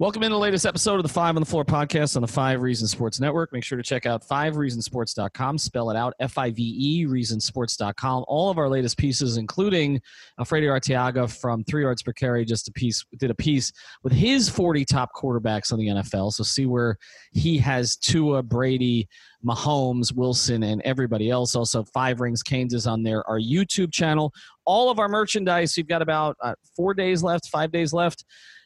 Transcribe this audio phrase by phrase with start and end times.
[0.00, 2.62] Welcome in the latest episode of the Five on the Floor podcast on the Five
[2.62, 3.52] Reasons Sports Network.
[3.52, 5.56] Make sure to check out fivereasonsports.com.
[5.56, 8.24] Spell it out F I V E, reasonsports.com.
[8.26, 10.00] All of our latest pieces, including
[10.40, 13.70] Alfredo Arteaga from Three Yards Per Carry, just a piece, did a piece
[14.02, 16.32] with his 40 top quarterbacks on the NFL.
[16.32, 16.98] So see where
[17.30, 19.08] he has Tua, Brady,
[19.46, 21.54] Mahomes, Wilson, and everybody else.
[21.54, 23.24] Also, Five Rings Canes is on there.
[23.28, 24.32] Our YouTube channel.
[24.64, 25.78] All of our merchandise.
[25.78, 28.24] You've got about uh, four days left, five days left.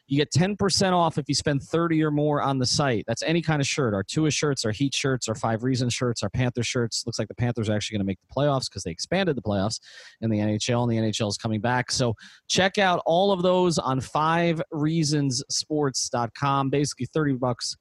[0.09, 3.03] You get 10% off if you spend 30 or more on the site.
[3.07, 3.93] That's any kind of shirt.
[3.93, 7.03] Our Tua shirts, our Heat shirts, our Five Reasons shirts, our Panther shirts.
[7.05, 9.43] Looks like the Panthers are actually going to make the playoffs because they expanded the
[9.43, 9.79] playoffs
[10.21, 11.91] in the NHL, and the NHL is coming back.
[11.91, 12.15] So
[12.49, 16.69] check out all of those on fivereasonsports.com.
[16.71, 17.77] Basically, 30 bucks.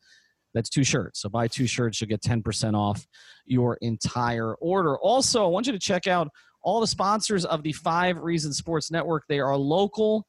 [0.52, 1.22] That's two shirts.
[1.22, 3.06] So buy two shirts, you'll get 10% off
[3.46, 4.98] your entire order.
[4.98, 6.28] Also, I want you to check out
[6.62, 9.22] all the sponsors of the Five Reasons Sports Network.
[9.30, 10.26] They are local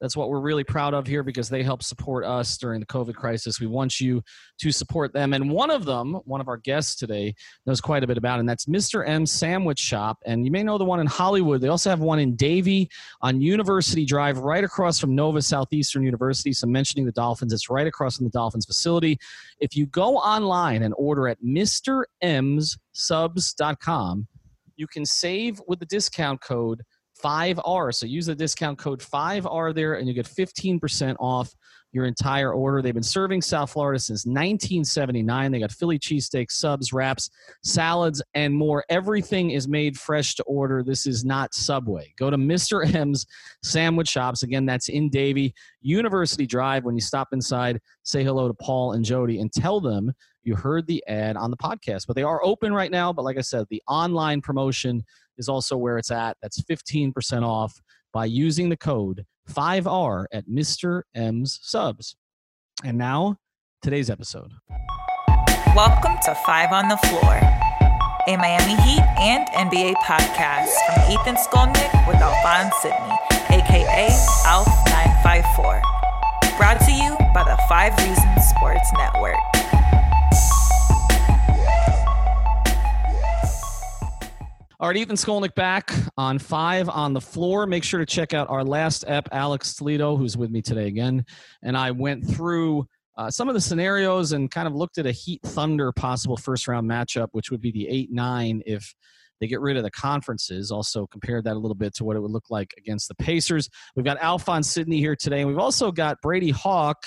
[0.00, 3.14] that's what we're really proud of here because they help support us during the COVID
[3.14, 3.60] crisis.
[3.60, 4.22] We want you
[4.60, 5.34] to support them.
[5.34, 7.34] And one of them, one of our guests today,
[7.66, 9.06] knows quite a bit about, and that's Mr.
[9.06, 10.18] M Sandwich Shop.
[10.24, 11.60] And you may know the one in Hollywood.
[11.60, 12.88] They also have one in Davie
[13.22, 16.52] on University Drive, right across from Nova Southeastern University.
[16.52, 19.18] So, mentioning the Dolphins, it's right across from the Dolphins facility.
[19.60, 24.26] If you go online and order at MrMsSubs.com,
[24.76, 26.84] you can save with the discount code
[27.22, 27.94] 5R.
[27.94, 31.54] So use the discount code 5R there and you get 15% off
[31.92, 32.82] your entire order.
[32.82, 35.52] They've been serving South Florida since 1979.
[35.52, 37.30] They got Philly cheesesteak subs, wraps,
[37.62, 38.84] salads, and more.
[38.90, 40.82] Everything is made fresh to order.
[40.82, 42.12] This is not Subway.
[42.18, 42.94] Go to Mr.
[42.94, 43.26] M's
[43.62, 44.42] Sandwich Shops.
[44.42, 46.84] Again, that's in Davie, University Drive.
[46.84, 50.12] When you stop inside, say hello to Paul and Jody and tell them
[50.42, 52.06] you heard the ad on the podcast.
[52.06, 53.12] But they are open right now.
[53.12, 55.02] But like I said, the online promotion
[55.38, 56.36] is also where it's at.
[56.42, 57.80] That's 15% off
[58.12, 61.02] by using the code 5R at Mr.
[61.14, 62.16] M's Subs.
[62.84, 63.36] And now,
[63.82, 64.52] today's episode.
[65.74, 67.34] Welcome to Five on the Floor,
[68.26, 73.16] a Miami Heat and NBA podcast from Ethan Skolnick with Alphonse Sidney,
[73.50, 74.08] aka
[74.44, 75.82] Alf954.
[76.56, 79.67] Brought to you by the Five Reasons Sports Network.
[84.80, 87.66] All right, Ethan Skolnick back on five on the floor.
[87.66, 91.24] Make sure to check out our last ep, Alex Toledo, who's with me today again.
[91.64, 92.86] And I went through
[93.16, 96.68] uh, some of the scenarios and kind of looked at a Heat Thunder possible first
[96.68, 98.94] round matchup, which would be the 8 9 if
[99.40, 100.70] they get rid of the conferences.
[100.70, 103.68] Also, compared that a little bit to what it would look like against the Pacers.
[103.96, 107.04] We've got Alphonse Sidney here today, and we've also got Brady Hawk,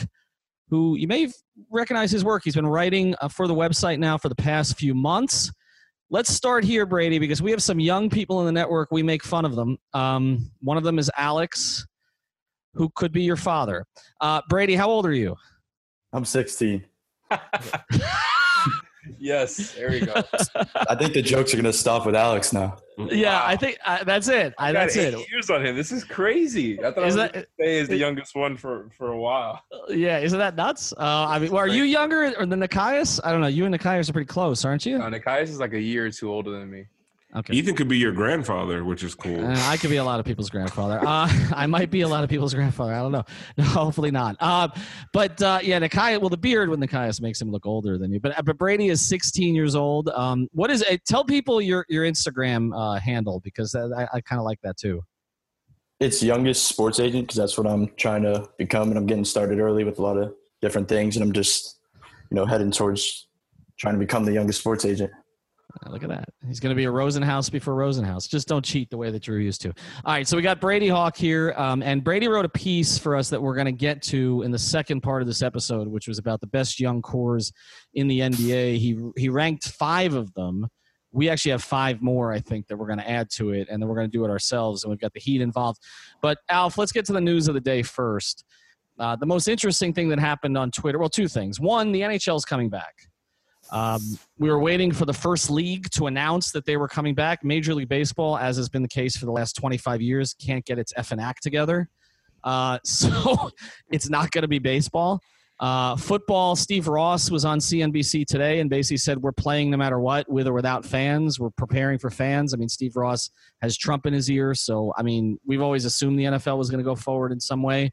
[0.70, 1.30] who you may
[1.72, 2.42] recognize his work.
[2.44, 5.54] He's been writing uh, for the website now for the past few months
[6.12, 8.90] let's start here, Brady, because we have some young people in the network.
[8.92, 9.78] We make fun of them.
[9.94, 11.88] Um, one of them is Alex,
[12.76, 13.86] who could be your father.
[14.20, 15.36] Uh, Brady, how old are you?
[16.14, 16.86] I'm 16.
[19.18, 20.14] yes, there you go.
[20.76, 22.78] I think the jokes are going to stop with Alex now.
[23.12, 23.44] Yeah, wow.
[23.46, 24.54] I think uh, that's it.
[24.58, 25.14] I, that's it.
[25.30, 25.76] Years on him.
[25.76, 26.80] This is crazy.
[26.80, 29.64] I thought is I was that, say is the youngest one for for a while.
[29.90, 30.94] Yeah, isn't that nuts?
[30.94, 33.20] Uh, I mean, well, are you younger or than Nikias?
[33.24, 33.48] I don't know.
[33.48, 34.98] You and Nikias are pretty close, aren't you?
[34.98, 36.86] No, Nekias is like a year or two older than me.
[37.34, 37.54] Okay.
[37.54, 39.46] Ethan could be your grandfather, which is cool.
[39.46, 41.00] Uh, I could be a lot of people's grandfather.
[41.00, 42.94] Uh, I might be a lot of people's grandfather.
[42.94, 43.24] I don't know.
[43.58, 44.36] No, hopefully not.
[44.40, 44.70] Uh,
[45.14, 46.20] but uh, yeah, Nekias.
[46.20, 48.20] Well, the beard with Nekias makes him look older than you.
[48.20, 50.10] But but Brady is 16 years old.
[50.10, 51.06] Um, what is it?
[51.06, 55.04] Tell people your your Instagram uh, handle because I, I kind of like that too.
[56.00, 59.60] It's youngest sports agent because that's what I'm trying to become, and I'm getting started
[59.60, 61.80] early with a lot of different things, and I'm just
[62.30, 63.28] you know heading towards
[63.78, 65.12] trying to become the youngest sports agent.
[65.88, 66.30] Look at that.
[66.48, 68.30] He's going to be a Rosenhaus before Rosenhaus.
[68.30, 69.70] Just don't cheat the way that you're used to.
[70.06, 71.54] All right, so we got Brady Hawk here.
[71.58, 74.52] Um, and Brady wrote a piece for us that we're going to get to in
[74.52, 77.52] the second part of this episode, which was about the best young cores
[77.94, 78.78] in the NBA.
[78.78, 80.68] He, he ranked five of them.
[81.12, 83.82] We actually have five more, I think, that we're going to add to it, and
[83.82, 85.82] then we're going to do it ourselves, and we've got the Heat involved.
[86.22, 88.46] But, Alf, let's get to the news of the day first.
[88.98, 91.60] Uh, the most interesting thing that happened on Twitter well, two things.
[91.60, 93.11] One, the NHL is coming back.
[93.72, 94.02] Um,
[94.38, 97.44] we were waiting for the first league to announce that they were coming back.
[97.44, 100.78] Major League Baseball, as has been the case for the last 25 years, can't get
[100.78, 101.90] its F and act together.
[102.44, 103.50] Uh, so
[103.90, 105.22] it's not going to be baseball.
[105.62, 110.00] Uh, football, Steve Ross was on CNBC today and basically said, We're playing no matter
[110.00, 111.40] what, with or without fans.
[111.40, 112.54] We're preparing for fans.
[112.54, 113.30] I mean, Steve Ross
[113.62, 114.56] has Trump in his ear.
[114.56, 117.62] So, I mean, we've always assumed the NFL was going to go forward in some
[117.62, 117.92] way.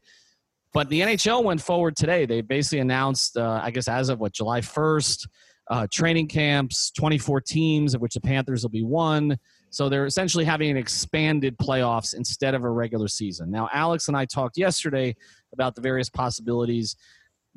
[0.73, 2.25] But the NHL went forward today.
[2.25, 5.27] They basically announced, uh, I guess, as of what, July 1st,
[5.69, 9.37] uh, training camps, 24 teams, of which the Panthers will be one.
[9.69, 13.51] So they're essentially having an expanded playoffs instead of a regular season.
[13.51, 15.15] Now, Alex and I talked yesterday
[15.53, 16.95] about the various possibilities.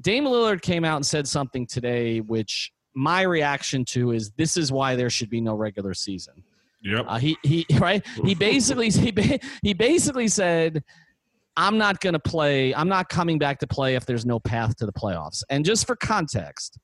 [0.01, 4.71] Dame Lillard came out and said something today, which my reaction to is this is
[4.71, 6.43] why there should be no regular season.
[6.83, 7.05] Yep.
[7.09, 8.05] Uh, he he right.
[8.25, 10.83] He basically he, he basically said,
[11.57, 12.75] "I'm not going to play.
[12.75, 15.87] I'm not coming back to play if there's no path to the playoffs." And just
[15.87, 16.79] for context,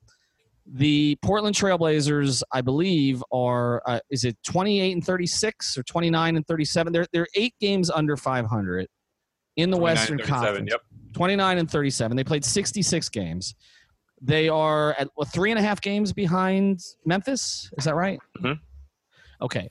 [0.70, 6.46] the Portland Trailblazers, I believe, are uh, is it 28 and 36 or 29 and
[6.46, 6.92] 37?
[6.92, 8.86] They're they're eight games under 500
[9.56, 10.70] in the Western Conference.
[10.70, 10.80] Yep.
[11.14, 12.16] 29 and 37.
[12.16, 13.54] They played 66 games.
[14.20, 17.70] They are at well, three and a half games behind Memphis.
[17.78, 18.18] Is that right?
[18.38, 18.52] Mm-hmm.
[19.42, 19.70] Okay.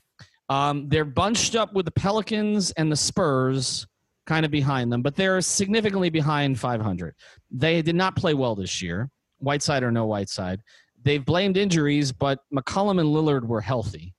[0.49, 3.85] Um, they're bunched up with the Pelicans and the Spurs
[4.25, 7.13] kind of behind them, but they're significantly behind 500.
[7.51, 9.09] They did not play well this year,
[9.39, 10.61] Whiteside or no Whiteside.
[11.07, 14.13] They've blamed injuries, but McCollum and Lillard were healthy.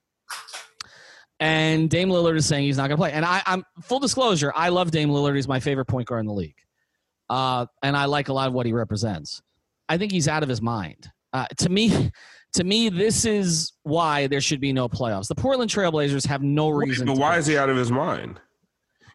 [1.39, 3.13] And Dame Lillard is saying he's not going to play.
[3.13, 5.35] And I, I'm full disclosure, I love Dame Lillard.
[5.35, 6.55] He's my favorite point guard in the league
[7.29, 9.41] uh, and I like a lot of what he represents.
[9.87, 11.09] I think he's out of his mind.
[11.31, 12.11] Uh, to me,
[12.53, 15.27] to me, this is why there should be no playoffs.
[15.27, 17.05] The Portland Trailblazers have no reason.
[17.05, 18.39] But why is he out of his mind?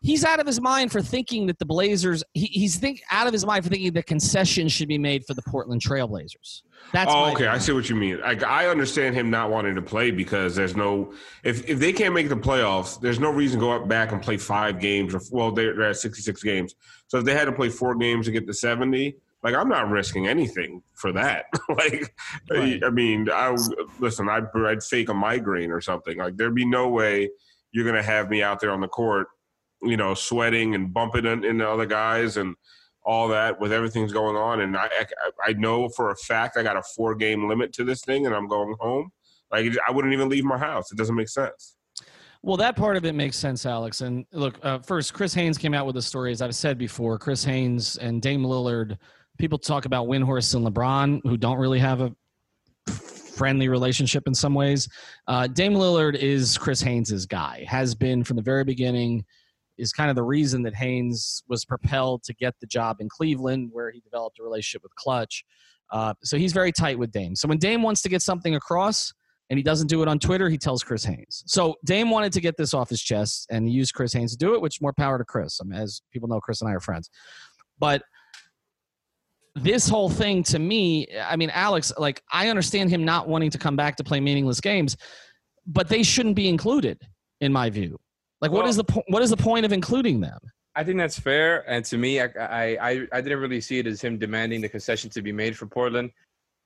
[0.05, 2.23] He's out of his mind for thinking that the Blazers.
[2.35, 5.33] He, he's think out of his mind for thinking that concessions should be made for
[5.33, 6.61] the Portland Trailblazers.
[6.93, 7.47] That's oh, okay.
[7.47, 8.21] I see what you mean.
[8.23, 12.13] I, I understand him not wanting to play because there's no if if they can't
[12.13, 15.23] make the playoffs, there's no reason to go up back and play five games or
[15.33, 16.75] well they're, they're at 66 games.
[17.07, 19.89] So if they had to play four games to get to 70, like I'm not
[19.89, 21.47] risking anything for that.
[21.69, 22.15] like,
[22.51, 22.83] right.
[22.83, 23.57] I, I, mean, I
[23.99, 24.29] listen.
[24.29, 26.19] I'd, I'd fake a migraine or something.
[26.19, 27.31] Like there'd be no way
[27.73, 29.29] you're gonna have me out there on the court,
[29.85, 32.55] you know, sweating and bumping into other guys and
[33.05, 34.61] all that with everything's going on.
[34.61, 35.07] And I, I,
[35.51, 38.35] I know for a fact I got a four game limit to this thing, and
[38.35, 39.11] I'm going home.
[39.51, 40.91] Like I wouldn't even leave my house.
[40.91, 41.77] It doesn't make sense.
[42.43, 44.03] Well, that part of it makes sense, Alex.
[44.03, 47.19] And look, uh, first, Chris Haynes came out with a story, as I've said before.
[47.19, 48.99] Chris Haynes and Dame Lillard.
[49.39, 52.15] People talk about Windhorst and LeBron, who don't really have a
[53.35, 54.89] friendly relationship in some ways.
[55.27, 57.65] Uh, Dame Lillard is Chris Haynes's guy.
[57.67, 59.25] Has been from the very beginning.
[59.77, 63.71] Is kind of the reason that Haynes was propelled to get the job in Cleveland,
[63.73, 65.45] where he developed a relationship with Clutch.
[65.91, 67.37] Uh, so he's very tight with Dame.
[67.37, 69.13] So when Dame wants to get something across,
[69.51, 71.45] and he doesn't do it on Twitter, he tells Chris Haynes.
[71.47, 74.39] So Dame wanted to get this off his chest, and he used Chris Haynes to
[74.39, 75.61] do it, which more power to Chris.
[75.61, 77.11] I mean, as people know, Chris and I are friends.
[77.79, 78.03] But
[79.55, 83.59] this whole thing to me, I mean, Alex, like I understand him not wanting to
[83.59, 84.97] come back to play meaningless games,
[85.67, 87.01] but they shouldn't be included,
[87.41, 87.99] in my view.
[88.45, 90.39] Like, well, what is the po- what is the point of including them?
[90.77, 94.03] I think that's fair, and to me, I, I I didn't really see it as
[94.03, 96.11] him demanding the concession to be made for Portland.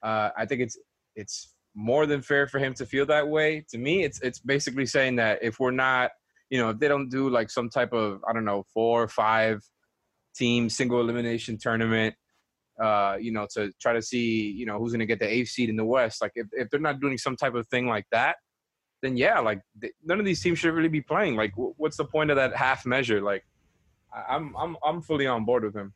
[0.03, 0.77] Uh, I think it's
[1.15, 3.65] it's more than fair for him to feel that way.
[3.71, 6.11] To me, it's it's basically saying that if we're not,
[6.51, 9.09] you know, if they don't do like some type of I don't know four or
[9.09, 9.61] five
[10.35, 12.17] team single elimination tournament,
[12.83, 15.51] uh, you know, to try to see you know who's going to get the eighth
[15.51, 16.21] seed in the West.
[16.21, 18.35] Like if if they're not doing some type of thing like that,
[19.03, 19.61] then yeah, like
[20.05, 21.37] none of these teams should really be playing.
[21.37, 23.21] Like what's the point of that half measure?
[23.21, 23.45] Like
[24.29, 25.93] I'm I'm I'm fully on board with him.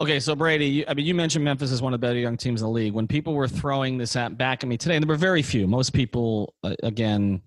[0.00, 2.36] Okay, so Brady, you, I mean, you mentioned Memphis is one of the better young
[2.36, 2.92] teams in the league.
[2.92, 5.66] When people were throwing this at back at me today, and there were very few.
[5.66, 7.42] Most people, uh, again,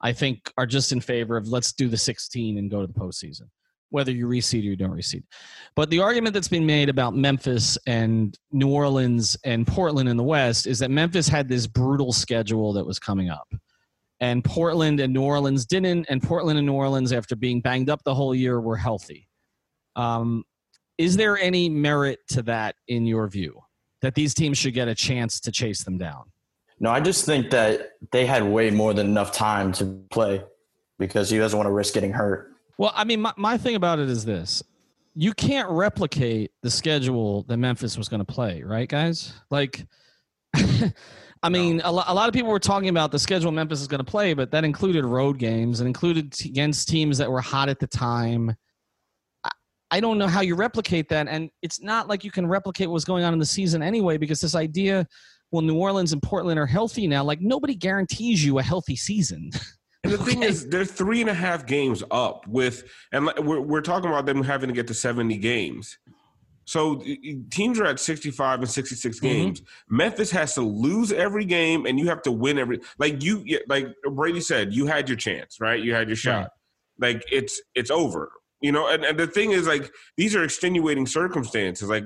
[0.00, 2.92] I think, are just in favor of let's do the 16 and go to the
[2.92, 3.42] postseason,
[3.90, 5.22] whether you reseed or you don't reseed.
[5.76, 10.24] But the argument that's been made about Memphis and New Orleans and Portland in the
[10.24, 13.46] West is that Memphis had this brutal schedule that was coming up.
[14.22, 18.04] And Portland and New Orleans didn't, and Portland and New Orleans, after being banged up
[18.04, 19.28] the whole year, were healthy.
[19.96, 20.44] Um,
[20.96, 23.60] is there any merit to that in your view?
[24.00, 26.30] That these teams should get a chance to chase them down?
[26.78, 30.44] No, I just think that they had way more than enough time to play
[31.00, 32.52] because he doesn't want to risk getting hurt.
[32.78, 34.62] Well, I mean, my, my thing about it is this
[35.14, 39.34] you can't replicate the schedule that Memphis was going to play, right, guys?
[39.50, 39.84] Like,
[41.42, 41.90] I mean, no.
[41.90, 44.08] a, lo- a, lot of people were talking about the schedule Memphis is going to
[44.10, 47.80] play, but that included road games and included t- against teams that were hot at
[47.80, 48.54] the time.
[49.90, 51.28] I don't know how you replicate that.
[51.28, 54.40] And it's not like you can replicate what's going on in the season anyway, because
[54.40, 55.06] this idea,
[55.50, 59.50] well, New Orleans and Portland are healthy now, like nobody guarantees you a healthy season.
[60.04, 60.46] And the thing Okay.
[60.46, 64.42] is, they're three and a half games up with, and we're, we're talking about them
[64.42, 65.98] having to get to 70 games.
[66.64, 67.02] So
[67.50, 69.26] teams are at 65 and 66 Mm-hmm.
[69.26, 69.62] games.
[69.88, 72.80] Memphis has to lose every game, and you have to win every.
[72.98, 75.82] Like you, like Brady said, you had your chance, right?
[75.82, 76.50] You had your shot.
[76.98, 77.14] Right.
[77.14, 78.86] Like it's it's over, you know.
[78.88, 81.88] And, and the thing is, like these are extenuating circumstances.
[81.88, 82.04] Like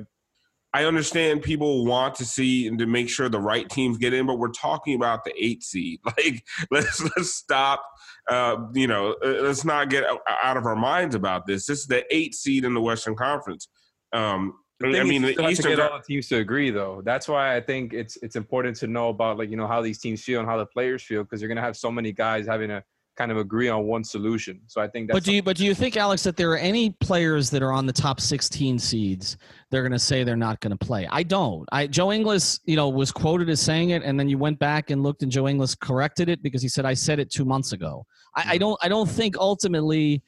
[0.73, 4.27] I understand people want to see and to make sure the right teams get in,
[4.27, 6.01] but we're talking about the eight seed.
[6.07, 7.83] Like let's let's stop.
[8.29, 10.05] Uh, you know, uh, let's not get
[10.43, 11.67] out of our minds about this.
[11.67, 13.69] This is the eight seed in the Western Conference.
[14.13, 15.77] Um, The I mean, is, the still have to Eastern.
[15.77, 17.03] get all the teams to agree, though.
[17.05, 19.99] That's why I think it's it's important to know about like you know how these
[19.99, 22.69] teams feel and how the players feel because you're gonna have so many guys having
[22.69, 22.83] to
[23.17, 24.61] kind of agree on one solution.
[24.67, 26.59] So I think that's But do you but do you think, Alex, that there are
[26.59, 29.39] any players that are on the top 16 seeds
[29.71, 31.09] they're going to say they're not going to play?
[31.11, 31.67] I don't.
[31.73, 34.91] I Joe Ingles, you know, was quoted as saying it, and then you went back
[34.91, 37.73] and looked, and Joe Ingles corrected it because he said I said it two months
[37.73, 38.05] ago.
[38.35, 38.79] I, I don't.
[38.83, 40.23] I don't think ultimately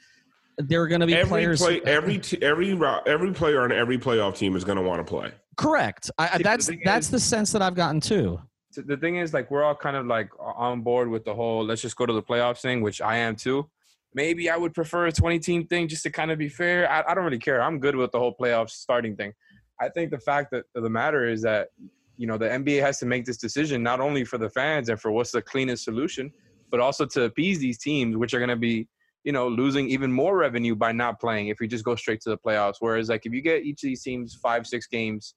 [0.59, 1.61] there are going to be every players.
[1.61, 5.05] play, every t- every every player on every playoff team is going to want to
[5.05, 5.31] play.
[5.57, 6.11] correct.
[6.19, 8.41] I, I, See, that's thing that's is- the sense that I've gotten too.
[8.77, 11.83] The thing is, like, we're all kind of like on board with the whole let's
[11.83, 13.69] just go to the playoffs thing, which I am too.
[14.15, 16.89] Maybe I would prefer a 20 team thing just to kind of be fair.
[16.91, 17.61] I, I don't really care.
[17.63, 19.33] I'm good with the whole playoffs starting thing.
[19.81, 21.69] I think the fact that the matter is that,
[22.17, 25.01] you know, the NBA has to make this decision not only for the fans and
[25.01, 26.33] for what's the cleanest solution,
[26.71, 28.87] but also to appease these teams, which are going to be,
[29.29, 32.31] you know, losing even more revenue by not playing if we just go straight to
[32.31, 32.77] the playoffs.
[32.81, 35.35] Whereas, like, if you get each of these teams five, six games,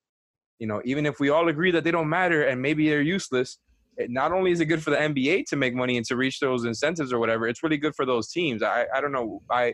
[0.60, 3.58] you know, even if we all agree that they don't matter and maybe they're useless,
[3.98, 6.40] it, not only is it good for the NBA to make money and to reach
[6.40, 8.64] those incentives or whatever, it's really good for those teams.
[8.64, 9.42] I, I don't know.
[9.52, 9.74] I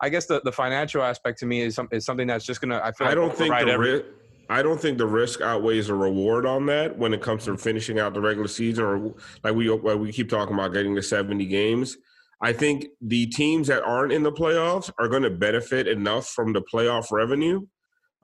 [0.00, 2.80] I guess the, the financial aspect to me is, some, is something that's just gonna.
[2.82, 3.06] I feel.
[3.06, 4.04] I don't think the every- risk.
[4.48, 7.98] I don't think the risk outweighs the reward on that when it comes to finishing
[7.98, 11.44] out the regular season, or like we like we keep talking about getting to seventy
[11.44, 11.98] games.
[12.42, 16.52] I think the teams that aren't in the playoffs are going to benefit enough from
[16.52, 17.66] the playoff revenue.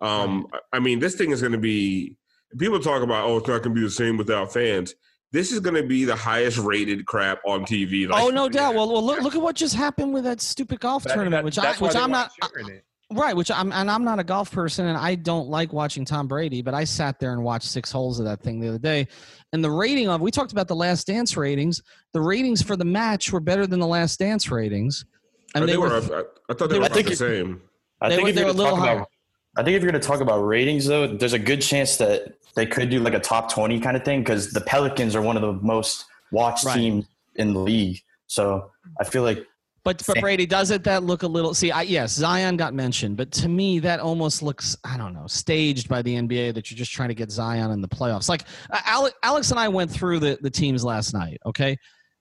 [0.01, 2.17] Um, I mean, this thing is going to be.
[2.59, 4.95] People talk about, oh, it's not going to be the same without fans.
[5.33, 8.09] This is going to be the highest rated crap on TV.
[8.09, 8.75] Like, oh no doubt.
[8.75, 11.31] Well, well, look, look at what just happened with that stupid golf But I think
[11.31, 12.31] tournament, that- which I which I'm not.
[12.41, 12.85] to share in it.
[13.11, 16.29] Right, which I'm and I'm not a golf person and I don't like watching Tom
[16.29, 19.09] Brady, but I sat there and watched six holes of that thing the other day.
[19.55, 21.81] And the rating of we talked about the last dance ratings.
[22.13, 25.07] The ratings for the match were better than the last dance ratings.
[25.55, 25.89] And they, they, were.
[25.89, 25.95] were,
[26.49, 27.63] I, I thought they they were were- about the it- same.
[28.03, 28.97] I think were- if they you're were gonna a little talk higher.
[28.99, 29.09] about,
[29.57, 32.35] I think if you're going to talk about ratings, though, there's a good chance that
[32.55, 35.37] they could do like a top 20 kind of thing because the Pelicans are one
[35.37, 36.77] of the most watched Right.
[36.77, 37.99] teams in the league.
[38.27, 39.45] So I feel like
[39.89, 43.31] but but Brady doesn't that look a little see I yes, Zion got mentioned, but
[43.33, 46.93] to me that almost looks I don't know, staged by the NBA that you're just
[46.93, 48.29] trying to get Zion in the playoffs.
[48.29, 51.77] Like uh, Ale- Alex and I went through the the teams last night, okay?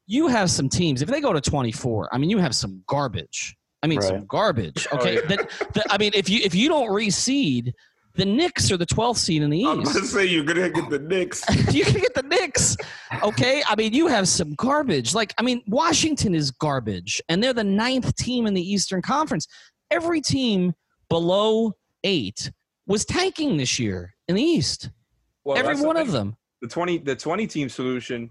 [0.05, 3.55] You have some teams if they go to 24, I mean you have some garbage.
[3.83, 4.27] I mean some Right.
[4.27, 5.15] garbage, Oh, okay?
[5.15, 5.21] yeah.
[5.27, 7.73] that, that- I mean if you if you don't reseed
[8.17, 9.67] the Knicks are the 12th seed in the East.
[9.69, 11.43] I'm going to say you're going to get the Knicks.
[11.73, 12.75] you can get the Knicks.
[13.23, 13.63] Okay.
[13.67, 15.13] I mean, you have some garbage.
[15.13, 19.47] Like, I mean, Washington is garbage, and they're the ninth team in the Eastern Conference.
[19.91, 20.73] Every team
[21.09, 22.51] below eight
[22.87, 24.89] was tanking this year in the East.
[25.43, 26.35] Well, Every one of them.
[26.61, 28.29] the 20 the 20 team solution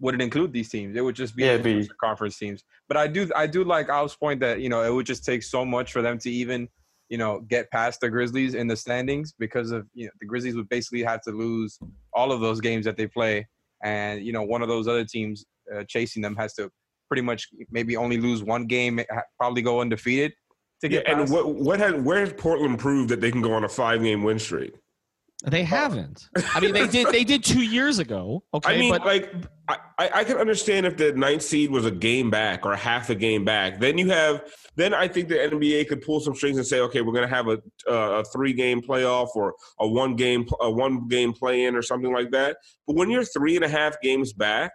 [0.00, 0.96] wouldn't include these teams.
[0.96, 2.64] It would just be Yeah, be- conference teams.
[2.88, 5.42] But I do I do like Al's point that you know it would just take
[5.42, 6.68] so much for them to even
[7.08, 10.56] you know get past the Grizzlies in the standings because of you know the Grizzlies
[10.56, 11.78] would basically have to lose
[12.12, 13.46] all of those games that they play,
[13.82, 15.44] and you know one of those other teams
[15.74, 16.70] uh, chasing them has to
[17.08, 19.00] pretty much maybe only lose one game,
[19.38, 20.32] probably go undefeated
[20.80, 21.32] to Yeah, get and past.
[21.32, 24.22] what what has where has Portland proved that they can go on a five game
[24.22, 24.74] win streak?
[25.44, 26.28] They haven't.
[26.54, 27.08] I mean, they did.
[27.08, 28.42] They did two years ago.
[28.54, 29.32] Okay, I mean, but like
[29.68, 33.10] I, I I can understand if the ninth seed was a game back or half
[33.10, 33.78] a game back.
[33.78, 34.44] Then you have
[34.76, 37.34] then I think the NBA could pull some strings and say, okay, we're going to
[37.34, 41.64] have a uh, a three game playoff or a one game a one game play
[41.64, 42.56] in or something like that.
[42.86, 44.72] But when you're three and a half games back,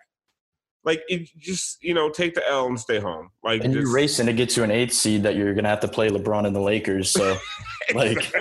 [0.84, 3.30] like it just you know take the L and stay home.
[3.44, 5.70] Like and just, you're racing to get to an eighth seed that you're going to
[5.70, 7.12] have to play LeBron and the Lakers.
[7.12, 7.38] So
[7.94, 8.34] like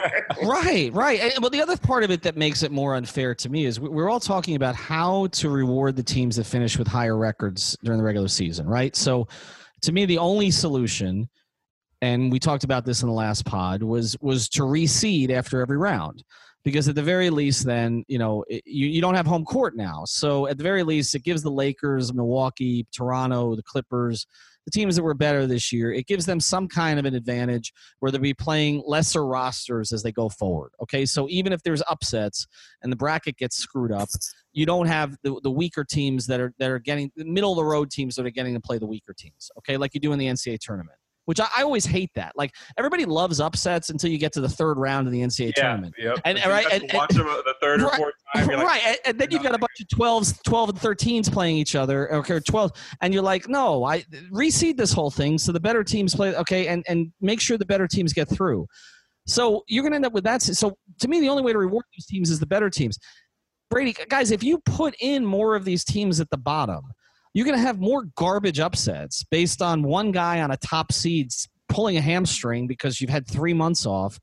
[0.42, 1.20] right, right.
[1.20, 3.78] And, well, the other part of it that makes it more unfair to me is
[3.78, 7.76] we- we're all talking about how to reward the teams that finish with higher records
[7.84, 8.96] during the regular season, right?
[8.96, 9.28] So,
[9.82, 11.28] to me, the only solution,
[12.02, 15.78] and we talked about this in the last pod, was was to reseed after every
[15.78, 16.22] round,
[16.64, 19.76] because at the very least, then you know it, you you don't have home court
[19.76, 20.04] now.
[20.06, 24.26] So at the very least, it gives the Lakers, Milwaukee, Toronto, the Clippers.
[24.66, 27.72] The teams that were better this year, it gives them some kind of an advantage
[27.98, 30.72] where they'll be playing lesser rosters as they go forward.
[30.82, 32.46] Okay, so even if there's upsets
[32.82, 34.10] and the bracket gets screwed up,
[34.52, 37.56] you don't have the, the weaker teams that are that are getting the middle of
[37.56, 39.50] the road teams that are getting to play the weaker teams.
[39.58, 40.99] Okay, like you do in the NCAA tournament
[41.30, 42.32] which I, I, always hate that.
[42.34, 45.62] Like everybody loves upsets until you get to the third round of the NCAA yeah,
[45.62, 45.94] tournament.
[45.96, 46.18] Yep.
[46.24, 48.48] And, and right, and, watch them the third right, or fourth time.
[48.48, 51.56] Right, like, and, and, then you've got a bunch of 12s, 12 and 13s playing
[51.56, 55.60] each other, okay, 12, and you're like, no, I reseed this whole thing so the
[55.60, 58.66] better teams play, okay, and, and make sure the better teams get through.
[59.28, 60.42] So you're going to end up with that.
[60.42, 62.98] So to me, the only way to reward those teams is the better teams.
[63.70, 66.82] Brady, guys, if you put in more of these teams at the bottom,
[67.34, 71.30] you're going to have more garbage upsets based on one guy on a top seed
[71.68, 74.18] pulling a hamstring because you've had three months off.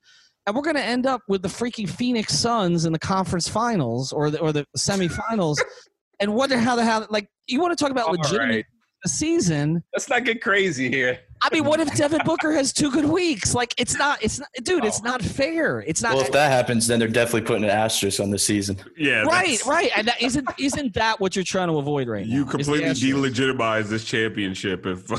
[0.45, 4.13] And we're going to end up with the freaking Phoenix Suns in the conference finals
[4.13, 5.57] or the, or the semifinals.
[6.19, 8.65] and wonder how the hell, like, you want to talk about All legitimate right.
[9.07, 9.83] Season.
[9.93, 11.19] Let's not get crazy here.
[11.41, 13.53] I mean, what if Devin Booker has two good weeks?
[13.53, 15.81] Like, it's not, it's not, dude, it's not fair.
[15.81, 16.15] It's not.
[16.15, 18.77] Well, if that happens, then they're definitely putting an asterisk on the season.
[18.97, 19.91] Yeah, right, right.
[19.95, 22.33] And that isn't, isn't that what you're trying to avoid right now?
[22.33, 25.05] You completely delegitimize this championship if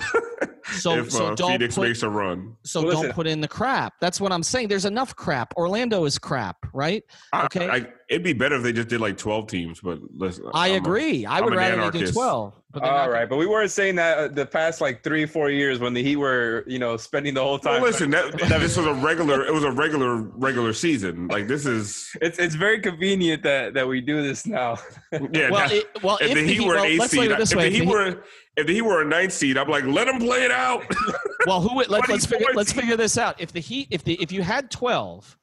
[0.80, 2.54] So- if so uh, don't Phoenix put- makes a run.
[2.62, 3.14] So Well, don't listen.
[3.14, 3.94] put in the crap.
[4.00, 4.68] That's what I'm saying.
[4.68, 5.54] There's enough crap.
[5.56, 7.02] Orlando is crap, right?
[7.34, 7.68] Okay.
[7.68, 10.74] I, it'd be better if they just did like twelve teams, but listen, I I'm
[10.82, 11.24] agree.
[11.24, 12.54] I would rather they do 12.
[12.70, 15.48] But All not right, but we weren't saying that uh, the past like three, four
[15.48, 17.80] years when the Heat were, you know, spending the whole time.
[17.80, 19.46] Well, listen, that, this was a regular.
[19.46, 21.28] It was a regular regular season.
[21.28, 24.76] Like this is it's it's very convenient that that we do this now.
[25.12, 25.50] yeah.
[25.50, 27.62] Well, that- it, well, if, the Heat were well, an eight seed, if this the.
[27.62, 28.24] Heat If the Heat- were
[28.58, 30.84] if the Heat were a ninth seed, I'm like, let them play it out.
[31.46, 33.40] well, who would, let, let's figure let's figure this out.
[33.40, 35.38] If the Heat, if the if you had 12,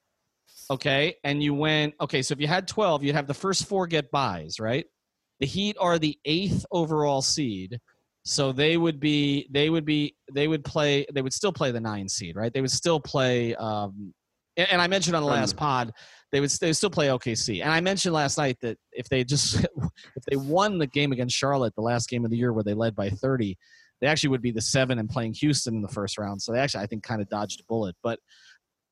[0.70, 3.88] okay, and you went okay, so if you had 12, you'd have the first four
[3.88, 4.86] get buys, right?
[5.40, 7.80] The Heat are the eighth overall seed,
[8.24, 11.80] so they would be they would be they would play they would still play the
[11.80, 12.54] nine seed, right?
[12.54, 13.56] They would still play.
[13.56, 14.14] Um,
[14.58, 15.92] and, and I mentioned on the last pod
[16.32, 17.62] they would they would still play OKC.
[17.62, 19.64] And I mentioned last night that if they just
[20.16, 22.74] if they won the game against Charlotte, the last game of the year where they
[22.74, 23.58] led by 30,
[24.02, 26.42] they actually would be the seven and playing Houston in the first round.
[26.42, 27.96] So they actually I think kind of dodged a bullet.
[28.04, 28.20] But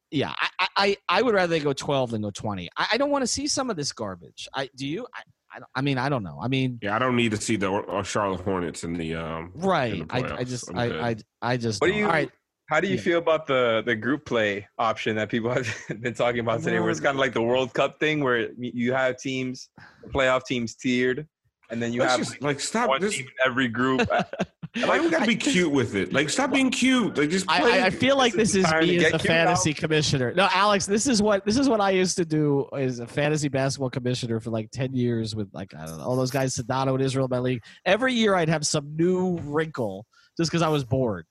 [0.09, 2.69] yeah, I I, I would rather they go 12 than go 20.
[2.77, 4.47] I, I don't want to see some of this garbage.
[4.53, 5.05] I do you?
[5.13, 5.21] I,
[5.53, 6.39] I, I mean I don't know.
[6.41, 9.51] I mean yeah, I don't need to see the uh, Charlotte Hornets in the um.
[9.55, 9.93] right.
[9.93, 11.09] in the I, I just I'm I.
[11.09, 12.05] I I just What do you?
[12.05, 12.31] all right.
[12.69, 13.01] How do you Yeah.
[13.01, 15.67] feel about the the group play option that people have
[16.01, 18.93] been talking about today, where it's kind of like the World Cup thing, where you
[18.93, 19.69] have teams,
[20.07, 21.27] playoff teams tiered,
[21.69, 23.15] and then you Let's have just like, like stop one this.
[23.15, 24.07] team in every group.
[24.75, 26.13] Why we gotta be cute with it?
[26.13, 27.15] Like stop being cute.
[27.15, 27.45] Like just.
[27.47, 30.33] I, I, feel like This this is me as a fantasy commissioner.
[30.33, 33.49] No, Alex, this is what this is what I used to do as a fantasy
[33.49, 36.93] basketball commissioner for like ten years with like I don't know all those guys Sedano
[36.95, 37.61] and Israel in my league.
[37.85, 40.07] Every year I'd have some new wrinkle
[40.37, 41.27] just because I was bored,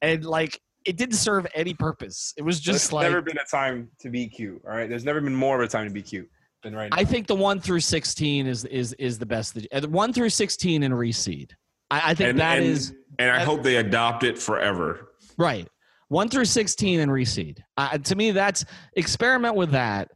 [0.00, 2.32] and like it didn't serve any purpose.
[2.38, 4.62] It was There's just like never been a time to be cute.
[4.64, 6.30] All right, there's never been more of a time to be cute
[6.62, 6.96] than right now.
[6.96, 9.54] I think the one through sixteen is is is the best.
[9.54, 11.50] The one through sixteen in reseed.
[11.90, 12.94] I, I think and, that and, is.
[13.18, 15.12] and I hope they adopt it forever.
[15.38, 15.68] Right.
[16.08, 17.58] One through 16 and reseed.
[17.76, 20.10] Uh, to me, that's experiment with that.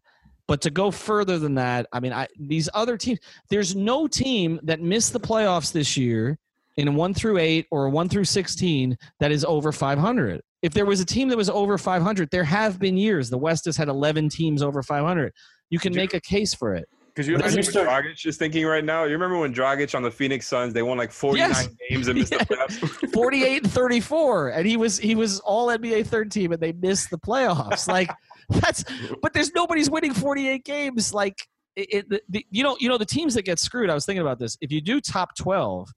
[0.46, 4.59] But to go further than that, I mean, I, these other teams, there's no team
[4.64, 6.38] that missed the playoffs this year
[6.76, 10.40] in one through eight or one through 16 that is over 500.
[10.62, 13.30] If there was a team that was over 500, there have been years.
[13.30, 15.33] The West has had 11 teams over 500.
[15.70, 16.88] You can make a case for it.
[17.14, 19.05] Because you But imagine you what start- Dragic is thinking right now.
[19.05, 21.68] You remember when Dragic on the Phoenix Suns, they won like 49 Yes.
[21.90, 22.44] games and missed Yeah.
[22.44, 23.12] the playoffs.
[23.12, 27.11] 48 and 34 and he was he was all NBA third team and they missed
[27.11, 28.11] the playoffs like
[28.49, 28.85] that's
[29.23, 31.37] but there's nobody's winning 48 games like
[31.77, 34.07] it, it the, the, you know you know the teams that get screwed I was
[34.07, 35.88] thinking about this if you do top 12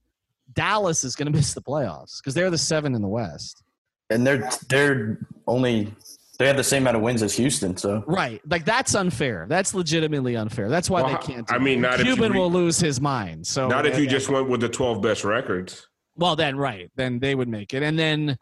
[0.54, 3.63] Dallas is going to miss the playoffs because they're the seven in the West
[4.10, 5.93] And they're they're only
[6.39, 7.78] they have the same amount of wins as Houston.
[7.78, 11.60] So right like that's unfair that's legitimately unfair that's why Well, they can't do I
[11.60, 11.82] mean, it.
[11.82, 14.62] not if Cuban re- will lose his mind so Not if you just went with
[14.62, 15.88] the 12 best records.
[16.15, 18.38] well then right then they would make it and then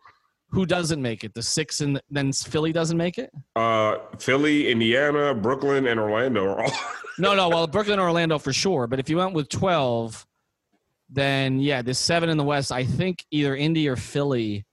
[0.49, 5.33] who doesn't make it the six and then Philly doesn't make it Uh, Philly, Indiana,
[5.33, 6.71] Brooklyn, and Orlando are all.
[7.19, 7.49] No, no.
[7.49, 8.87] Well, Brooklyn, and Orlando for sure.
[8.87, 10.25] But if you went with twelve,
[11.09, 12.71] then yeah, the seven in the West.
[12.71, 14.65] I think either Indy or Philly.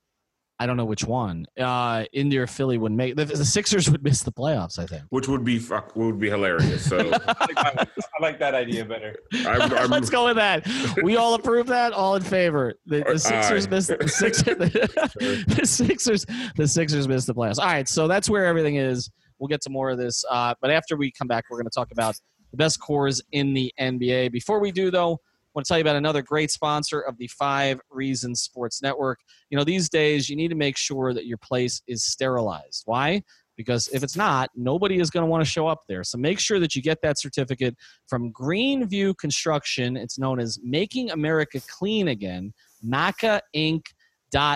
[0.61, 1.47] I don't know which one.
[1.59, 4.79] Uh, Indy or Philly would make the, the Sixers would miss the playoffs.
[4.79, 5.05] I think.
[5.11, 6.89] which would be fuck, would be hilarious.
[6.89, 7.89] So I, like that.
[7.99, 9.15] I like that idea better.
[9.33, 10.67] I'm, I'm, Let's go with that.
[11.03, 11.93] We all approve that.
[11.93, 12.75] All in favor.
[12.87, 13.71] The, the Sixers Aye.
[13.71, 14.57] missed the Sixers.
[14.57, 16.27] The, Sixers.
[16.57, 17.59] The Sixers missed the playoffs.
[17.59, 19.11] All right, so that's where everything is.
[19.39, 21.75] We'll get to more of this, uh, but after we come back, we're going to
[21.75, 22.17] talk about
[22.51, 24.33] the best cores in the NBA.
[24.33, 25.21] Before we do, though,
[25.59, 29.19] want to tell you about another great sponsor of the Five Reasons Sports Network.
[29.51, 32.85] You know, these days you need to make sure that your place is sterilized.
[32.85, 33.23] Why?
[33.57, 36.05] Because if it's not, nobody is going to want to show up there.
[36.05, 37.75] So make sure that you get that certificate
[38.07, 39.97] from Greenview Construction.
[39.97, 42.53] It's known as Making America Clean Again,
[42.87, 43.83] Maca Inc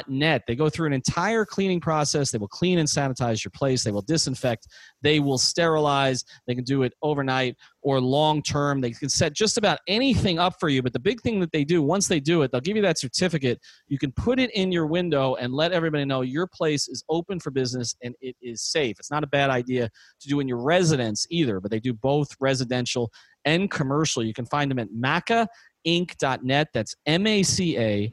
[0.08, 0.42] net.
[0.46, 2.30] They go through an entire cleaning process.
[2.30, 3.85] They will clean and sanitize your place.
[3.85, 4.66] They will disinfect.
[5.02, 6.24] They will sterilize.
[6.46, 8.80] They can do it overnight or long term.
[8.80, 10.82] They can set just about anything up for you.
[10.82, 12.98] But the big thing that they do, once they do it, they'll give you that
[12.98, 13.61] certificate.
[13.88, 17.40] You can put it in your window and let everybody know your place is open
[17.40, 18.98] for business and it is safe.
[18.98, 19.88] It's not a bad idea
[20.20, 23.11] to do in your residence either, but they do both residential
[23.44, 24.22] and commercial.
[24.22, 26.68] You can find them at macainc.net.
[26.72, 28.12] That's M A C A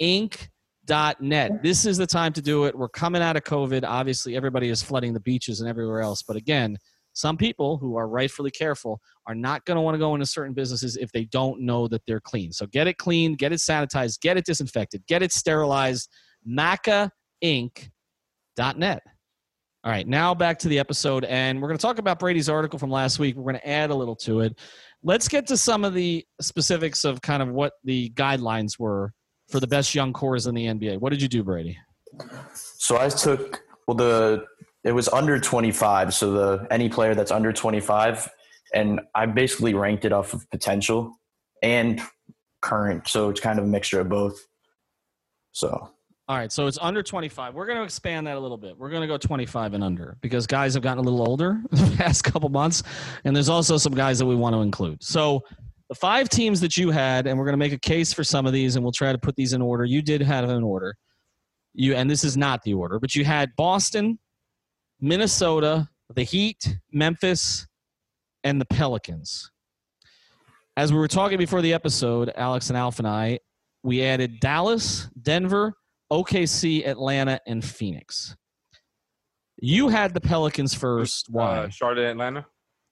[0.00, 0.48] Inc
[0.88, 1.62] net.
[1.62, 2.76] This is the time to do it.
[2.76, 3.84] We're coming out of COVID.
[3.84, 6.22] Obviously, everybody is flooding the beaches and everywhere else.
[6.22, 6.76] But again,
[7.12, 10.54] some people who are rightfully careful are not going to want to go into certain
[10.54, 12.52] businesses if they don't know that they're clean.
[12.52, 16.08] So get it clean, get it sanitized, get it disinfected, get it sterilized.
[16.48, 17.10] MacaInc.net.
[19.82, 22.78] All right, now back to the episode, and we're going to talk about Brady's article
[22.78, 23.34] from last week.
[23.34, 24.58] We're going to add a little to it.
[25.02, 29.14] Let's get to some of the specifics of kind of what the guidelines were
[29.50, 30.98] for the best young cores in the NBA.
[30.98, 31.78] What did you do, Brady?
[32.54, 34.44] So I took well the
[34.84, 38.30] it was under 25, so the any player that's under 25
[38.72, 41.18] and I basically ranked it off of potential
[41.62, 42.00] and
[42.62, 43.08] current.
[43.08, 44.46] So it's kind of a mixture of both.
[45.52, 45.90] So
[46.28, 47.54] all right, so it's under 25.
[47.54, 48.78] We're going to expand that a little bit.
[48.78, 51.96] We're going to go 25 and under because guys have gotten a little older the
[51.96, 52.84] past couple months,
[53.24, 55.02] and there's also some guys that we want to include.
[55.02, 55.42] So
[55.90, 58.46] the five teams that you had, and we're going to make a case for some
[58.46, 59.84] of these, and we'll try to put these in order.
[59.84, 60.94] You did have an order.
[61.74, 64.18] You and this is not the order, but you had Boston,
[65.00, 67.66] Minnesota, the Heat, Memphis,
[68.44, 69.50] and the Pelicans.
[70.76, 73.40] As we were talking before the episode, Alex and Alf and I,
[73.82, 75.74] we added Dallas, Denver,
[76.12, 78.36] OKC, Atlanta, and Phoenix.
[79.60, 81.26] You had the Pelicans first.
[81.30, 81.58] Why?
[81.58, 82.46] Uh, Charlotte, Atlanta.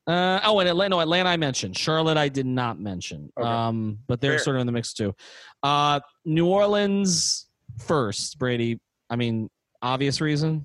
[0.08, 1.76] Uh, oh, and Atlanta, no, Atlanta I mentioned.
[1.76, 3.30] Charlotte I did not mention.
[3.38, 3.46] Okay.
[3.46, 4.38] Um, but they're Fair.
[4.38, 5.14] sort of in the mix too.
[5.62, 7.46] Uh, New Orleans
[7.78, 8.80] first, Brady.
[9.10, 9.50] I mean,
[9.82, 10.64] obvious reason.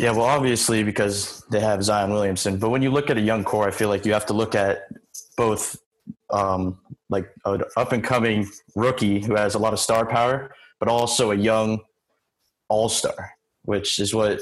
[0.00, 2.58] Yeah, well, obviously because they have Zion Williamson.
[2.58, 4.56] But when you look at a young core, I feel like you have to look
[4.56, 4.82] at
[5.36, 5.76] both
[6.30, 10.88] um, like an up and coming rookie who has a lot of star power, but
[10.88, 11.80] also a young
[12.68, 14.40] all star, which is what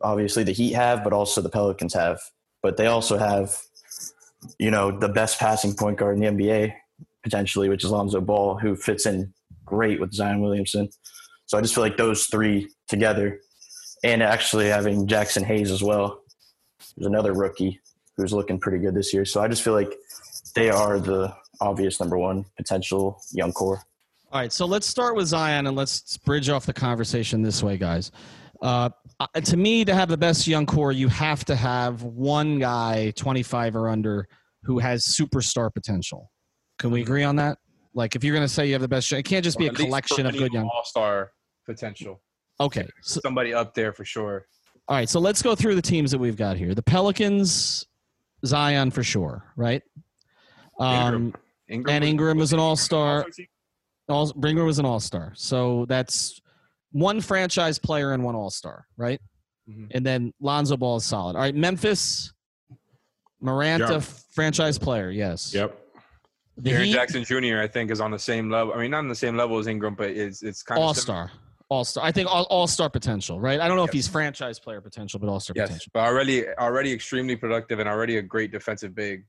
[0.00, 2.20] obviously the Heat have, but also the Pelicans have
[2.66, 3.62] but they also have,
[4.58, 6.74] you know, the best passing point guard in the NBA
[7.22, 9.32] potentially, which is Lonzo Ball, who fits in
[9.64, 10.88] great with Zion Williamson.
[11.46, 13.38] So I just feel like those three together,
[14.02, 16.22] and actually having Jaxson Hayes as well,
[16.96, 17.80] who's another rookie
[18.16, 19.24] who's looking pretty good this year.
[19.24, 19.94] So I just feel like
[20.56, 23.80] they are the obvious number one potential young core.
[24.32, 27.76] All right, so let's start with Zion and let's bridge off the conversation this way,
[27.76, 28.10] guys.
[28.60, 32.58] Uh, uh, to me, to have the best young core, you have to have one
[32.58, 34.28] guy, 25 or under,
[34.62, 36.30] who has superstar potential.
[36.78, 37.58] Can we agree on that?
[37.94, 39.72] Like, if you're going to say you have the best, it can't just be a
[39.72, 41.32] collection of good young all star
[41.64, 42.20] potential.
[42.60, 44.46] Okay, so, somebody up there for sure.
[44.88, 46.74] All right, so let's go through the teams that we've got here.
[46.74, 47.86] The Pelicans,
[48.44, 49.82] Zion for sure, right?
[50.78, 51.34] Um, Ingram.
[51.68, 53.26] Ingram and Ingram was an all star.
[54.08, 55.32] All, Ingram was an all star.
[55.34, 56.40] So that's
[56.92, 59.20] one franchise player and one all star, right?
[59.68, 59.86] Mm-hmm.
[59.92, 61.36] And then Lonzo Ball is solid.
[61.36, 62.32] All right, Memphis,
[63.42, 64.02] Moranta, yep.
[64.32, 65.52] franchise player, yes.
[65.52, 65.82] Yep.
[66.58, 67.60] The Jaren Jackson Jr.
[67.60, 68.72] I think is on the same level.
[68.72, 70.88] I mean, not on the same level as Ingram, but it's it's kind all of
[70.88, 71.30] all star.
[71.68, 72.04] All star.
[72.04, 73.60] I think all, all star potential, right?
[73.60, 73.90] I don't know yes.
[73.90, 75.90] if he's franchise player potential, but all star yes, potential.
[75.92, 79.26] But already already extremely productive and already a great defensive big.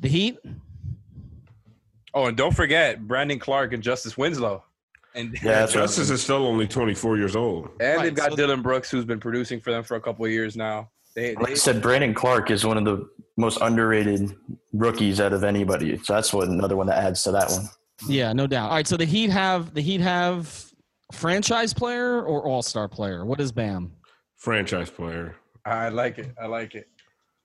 [0.00, 0.38] The Heat.
[2.12, 4.64] Oh, and don't forget Brandon Clarke and Justice Winslow.
[5.14, 7.68] And yeah, Justice is still only 24 years old.
[7.80, 10.24] And right, they've got so Dillon Brooks, who's been producing for them for a couple
[10.24, 10.90] of years now.
[11.14, 14.34] They, like I said, Brandon Clarke is one of the most underrated
[14.72, 15.98] rookies out of anybody.
[15.98, 17.68] So that's what another one that adds to that one.
[18.08, 18.70] Yeah, no doubt.
[18.70, 20.72] All right, so the Heat have the Heat have
[21.12, 23.24] franchise player or all star player.
[23.24, 23.92] What is Bam?
[24.36, 25.36] Franchise player.
[25.64, 26.30] I like it.
[26.40, 26.88] I like it.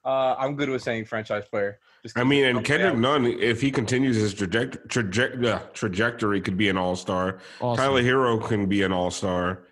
[0.06, 1.80] Uh, I'm good with saying franchise player.
[2.16, 6.78] I mean, and Kendrick Nunn, if he continues his trajectory, trajectory, trajectory could be an
[6.78, 7.40] all star.
[7.60, 7.84] Awesome.
[7.84, 9.64] Tyler Herro can be an all star.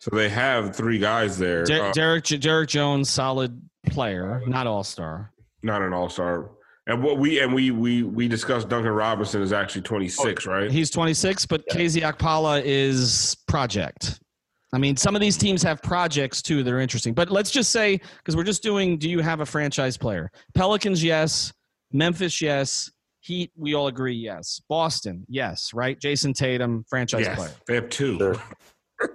[0.00, 1.64] So they have three guys there.
[1.64, 5.32] Der- uh, Derrick Derrick Jones, solid player, not all star.
[5.62, 6.50] Not an all star.
[6.86, 10.70] And what we and we we we discussed Duncan Robinson is actually 26, oh, right?
[10.70, 11.74] He's 26, but yeah.
[11.74, 14.20] KZ Okpala is project.
[14.72, 17.12] I mean, some of these teams have projects too that are interesting.
[17.14, 20.30] But let's just say because we're just doing do you have a franchise player?
[20.54, 21.52] Pelicans, yes.
[21.92, 22.90] Memphis, yes.
[23.20, 24.60] Heat, we all agree, yes.
[24.68, 25.98] Boston, yes, right?
[26.00, 27.50] Jayson Tatum, franchise Yes, player.
[27.66, 28.16] they have two.
[28.18, 28.36] Sure.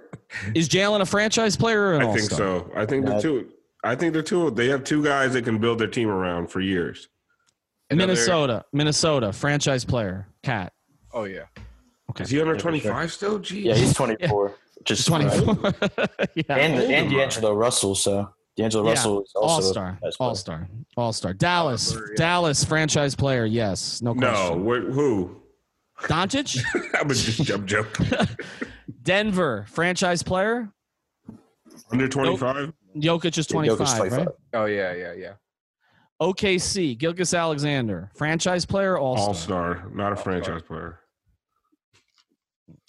[0.54, 2.38] Is Jaylen a franchise player or an I all think star?
[2.38, 2.70] so.
[2.76, 3.14] I think Yeah.
[3.16, 3.48] the two.
[3.82, 4.50] I think they're two.
[4.50, 7.08] They have two guys that can build their team around for years.
[7.90, 10.72] Another- Minnesota, Minnesota, franchise player, Cat.
[11.12, 11.44] Oh yeah.
[12.10, 12.24] Okay.
[12.24, 13.38] Is he under twenty five sure.
[13.38, 13.38] still?
[13.40, 13.64] Jeez.
[13.64, 14.54] Yeah, he's 24.
[14.84, 15.54] Just 24.
[16.34, 16.42] yeah.
[16.50, 17.10] And, Old and am I?
[17.14, 17.94] D'Angelo Russell.
[17.94, 18.90] So D'Angelo Yeah.
[18.90, 20.28] Russell is also all star, franchise player.
[20.28, 21.32] all star, all star.
[21.34, 22.14] Dallas, Blur, yeah.
[22.16, 23.44] Dallas franchise player.
[23.46, 24.20] Yes, no No.
[24.30, 24.64] question.
[24.64, 25.36] Where, who?
[26.02, 26.62] Doncic,
[26.94, 28.06] I was just jump joking.
[29.02, 30.68] Denver franchise player.
[31.90, 32.72] Under twenty five.
[32.96, 34.28] Jokic is Yeah, twenty Jokic's right?
[34.52, 35.32] Oh yeah, yeah, yeah.
[36.22, 39.78] OKC, Gilgeous-Alexander, franchise player, all All star.
[39.78, 41.00] star, not a franchise player.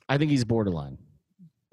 [0.07, 0.99] I think he's borderline.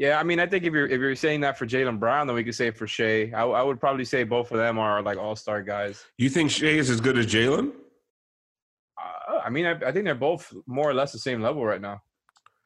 [0.03, 2.35] Yeah, I mean, I think if you're if you're saying that for Jaylen Brown, then
[2.35, 3.31] we could say it for Shai.
[3.37, 6.05] I, I would probably say both of them are like all star guys.
[6.19, 7.71] You think Shai is as good as Jaylen?
[9.01, 11.81] Uh, I mean, I, I think they're both more or less the same level right
[11.81, 12.01] now.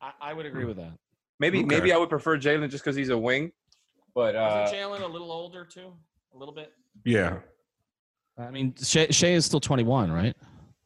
[0.00, 0.92] I, I would agree with that.
[1.38, 1.66] Maybe Okay.
[1.66, 3.52] maybe I would prefer Jaylen just because he's a wing,
[4.14, 5.92] but uh, Jaylen a little older too?
[6.34, 6.72] A little bit.
[7.04, 7.40] Yeah.
[8.38, 10.34] I mean, Shai, Shai is still twenty one, right?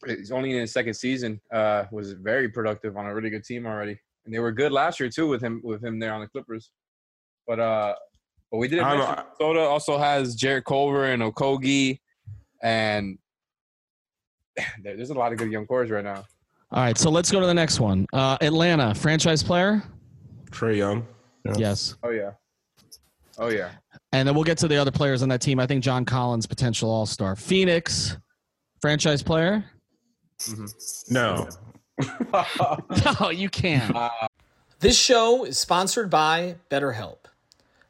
[0.05, 1.41] he's only in his second season.
[1.53, 5.01] Uh, was very productive on a really good team already, and they were good last
[5.01, 6.71] year too with him with him there on the Clippers.
[7.49, 7.95] But uh,
[8.53, 9.25] but we didn't mention know.
[9.41, 11.99] Minnesota also has Jarrett Culver and Okogie,
[12.63, 13.19] and
[14.85, 16.25] there's a lot of good young cores right now.
[16.71, 18.07] All right, so let's go to the next one.
[18.13, 19.83] Uh, Atlanta franchise player.
[20.53, 21.05] Trae Young.
[21.45, 21.55] Yeah.
[21.57, 21.97] Yes.
[22.05, 22.31] Oh yeah,
[23.39, 23.71] oh yeah.
[24.13, 25.59] And then we'll get to the other players on that team.
[25.59, 27.35] I think John Collins, potential all star.
[27.35, 28.17] Phoenix,
[28.81, 29.65] franchise player.
[30.39, 31.15] Mm-hmm.
[31.15, 31.49] No.
[33.21, 33.95] No, you can't.
[33.95, 34.11] Uh,
[34.81, 37.19] this show is sponsored by BetterHelp.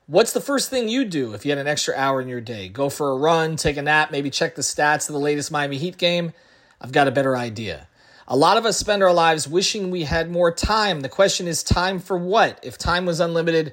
[0.06, 2.68] What's the first thing you do if you had an extra hour in your day?
[2.68, 5.78] Go for a run, take a nap, maybe check the stats of the latest Miami
[5.78, 6.32] Heat game?
[6.80, 7.86] I've got a better idea.
[8.26, 11.00] A lot of us spend our lives wishing we had more time.
[11.00, 12.58] The question is time for what?
[12.62, 13.72] If time was unlimited,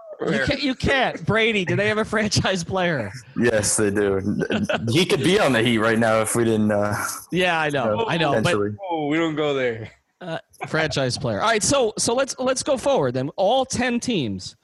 [0.29, 0.61] You can't.
[0.61, 1.25] You can't.
[1.25, 3.11] Brady, do they have a franchise player?
[3.37, 4.19] Yes, they do.
[4.89, 6.71] he could be on the Heat right now if we didn't.
[6.71, 6.95] Uh,
[7.31, 8.05] Yeah, I know.
[8.07, 8.39] I know.
[8.41, 8.55] But.
[8.89, 9.89] Oh, we don't go there.
[10.67, 11.41] franchise player.
[11.41, 13.29] All right, so so let's let's go forward then.
[13.35, 14.55] All ten teams: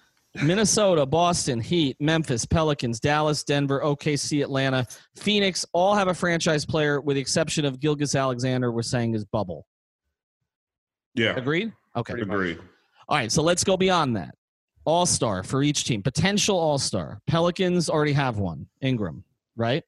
[0.44, 7.02] Minnesota, Boston, Heat, Memphis, Pelicans, Dallas, Denver, OKC, Atlanta, Phoenix, all have a franchise player,
[7.02, 8.72] with the exception of Gilgeous-Alexander.
[8.72, 9.66] We're saying is bubble.
[11.16, 11.36] Yeah.
[11.36, 11.74] Agreed.
[11.96, 12.14] Okay.
[12.14, 12.60] Agreed.
[13.10, 14.36] All right, so let's go beyond that.
[14.88, 16.02] All star for each team.
[16.02, 17.20] Potential all star.
[17.28, 18.66] Pelicans already have one.
[18.82, 19.24] Ingram,
[19.58, 19.84] right?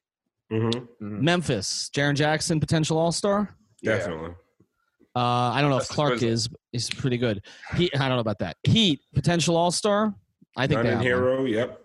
[0.52, 1.24] Mm-hmm.
[1.24, 3.56] Memphis, Jaren Jackson, potential all star.
[3.82, 3.96] Yeah.
[3.96, 4.34] Definitely.
[5.16, 6.48] Uh, I don't know if Clarke Grizzlies.
[6.72, 7.42] is is pretty good.
[7.76, 8.58] He, I don't know about that.
[8.62, 10.14] Heat potential All Star.
[10.56, 11.50] I think Not they in have Herro.
[11.50, 11.80] Yep.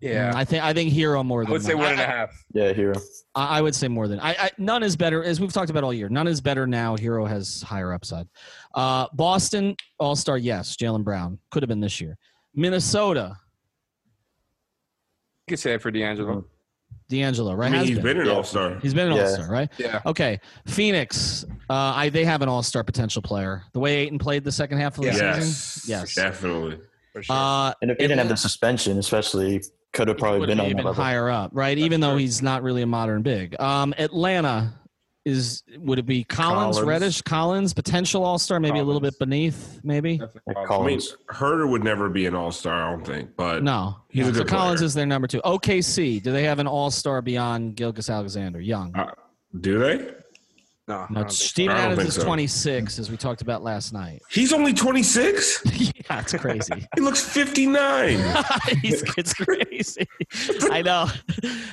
[0.00, 1.48] Yeah, I think I think Herro more than.
[1.50, 1.78] I would say Nunn.
[1.80, 2.44] one and I, a half.
[2.54, 2.96] yeah, Herro.
[3.34, 4.50] I, I would say more than I, I.
[4.56, 6.08] Nunn is better, as we've talked about all year.
[6.08, 6.96] Nunn is better now.
[6.96, 8.28] Herro has higher upside.
[8.74, 10.76] Uh, Boston All Star, yes.
[10.76, 12.16] Jaylen Brown could have been this year.
[12.54, 13.36] Minnesota,
[15.48, 16.44] You could say it for D'Angelo.
[17.08, 17.72] D'Angelo, right?
[17.72, 18.04] I mean, he's been.
[18.04, 18.32] been an Yeah.
[18.32, 18.78] all star.
[18.80, 19.22] He's been an Yeah.
[19.24, 19.68] All Star, right?
[19.78, 20.00] Yeah.
[20.06, 20.38] Okay.
[20.66, 23.64] Phoenix, uh, I they have an All Star potential player.
[23.72, 25.12] The way Ayton played the second half of the Yeah.
[25.40, 25.40] season.
[25.40, 25.84] Yes.
[25.88, 26.14] Yes.
[26.14, 26.78] Definitely.
[27.12, 27.34] For sure.
[27.36, 30.66] Uh, And if he didn't have the suspension, especially, could have probably would been have
[30.66, 31.02] on even that level.
[31.02, 31.76] higher up, right?
[31.76, 33.60] Even though he's not really a modern big.
[33.60, 34.72] Um, Atlanta
[35.26, 36.88] is would it be Collins, Collins.
[36.88, 40.18] Reddish, Collins, potential All Star, maybe a little bit beneath, maybe.
[40.66, 41.14] Collins.
[41.30, 42.88] I mean, Huerter would never be an all star.
[42.88, 43.36] I don't think.
[43.36, 44.30] But No, He's no.
[44.30, 44.86] a so good Collins player.
[44.86, 45.40] is their number two.
[45.42, 48.60] OKC, do they have an All Star beyond Gilgeous-Alexander?
[48.60, 48.94] Young.
[48.96, 49.10] uh,
[49.60, 50.10] do they?
[50.88, 52.24] no, I No, don't Steven I Adams is so.
[52.24, 54.22] 26, as we talked about last night.
[54.30, 55.62] He's only 26.
[55.74, 56.86] yeah, it's crazy.
[56.96, 58.18] He looks 59.
[58.82, 60.08] He's, it's crazy.
[60.70, 61.08] I know.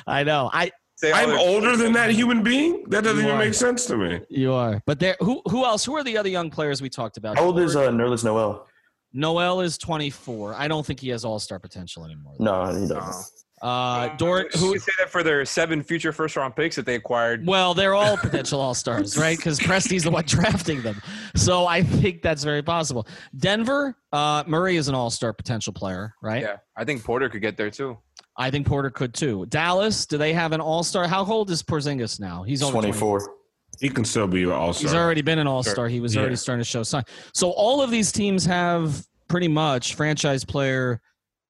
[0.05, 0.49] I know.
[0.53, 0.71] I Say all
[1.03, 2.83] I'm their- older than that human being.
[2.89, 3.45] That doesn't You even are.
[3.45, 4.21] make sense to me.
[4.29, 4.81] You are.
[4.85, 5.85] But there who who else?
[5.85, 7.37] Who are the other young players we talked about?
[7.37, 8.67] How old is uh, Nerlens Noel?
[9.13, 10.55] Noel is 24.
[10.55, 12.35] I don't think he has all-star potential anymore.
[12.39, 13.36] No, he doesn't.
[13.61, 16.85] Uh Dort Who who could say that for their seven future first round picks that
[16.85, 17.45] they acquired?
[17.47, 19.35] Well, they're all potential all stars, right?
[19.35, 21.01] Because Presti's the one drafting them.
[21.35, 23.07] So I think that's very possible.
[23.35, 26.43] Denver, uh, Murray is an all star potential player, right?
[26.43, 27.97] Yeah, I think Porter could get there too.
[28.37, 29.47] I think Porter could too.
[29.47, 31.07] Dallas, do they have an all star?
[31.07, 32.43] How old is Porzingis now?
[32.43, 32.89] He's over 20.
[32.89, 33.33] 24.
[33.79, 34.87] He can still be an all star.
[34.89, 35.87] He's already been an all star.
[35.87, 36.21] He was Yeah.
[36.21, 37.05] already starting to show signs.
[37.33, 41.01] So all of these teams have pretty much franchise player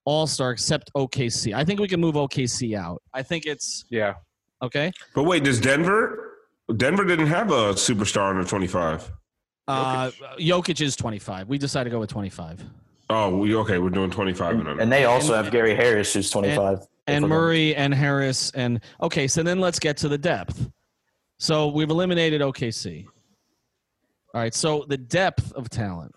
[0.08, 1.54] all star except OKC.
[1.54, 3.04] I think we can move OKC out.
[3.14, 4.14] I think it's Yeah,
[4.62, 4.90] okay.
[5.14, 6.38] But wait, does Denver?
[6.78, 9.12] Denver didn't have a superstar under 25.
[9.68, 11.50] Uh, Jokic is 25.
[11.50, 12.64] We decided to go with 25.
[13.10, 13.80] Oh, we okay.
[13.80, 14.82] We're doing 25 and under.
[14.82, 16.88] And they also have Gary Harris, who's 25.
[17.08, 20.70] and Murray and Harris and okay, so then let's get to the depth.
[21.38, 23.06] So we've eliminated OKC.
[24.34, 26.14] All right, so the depth of talent.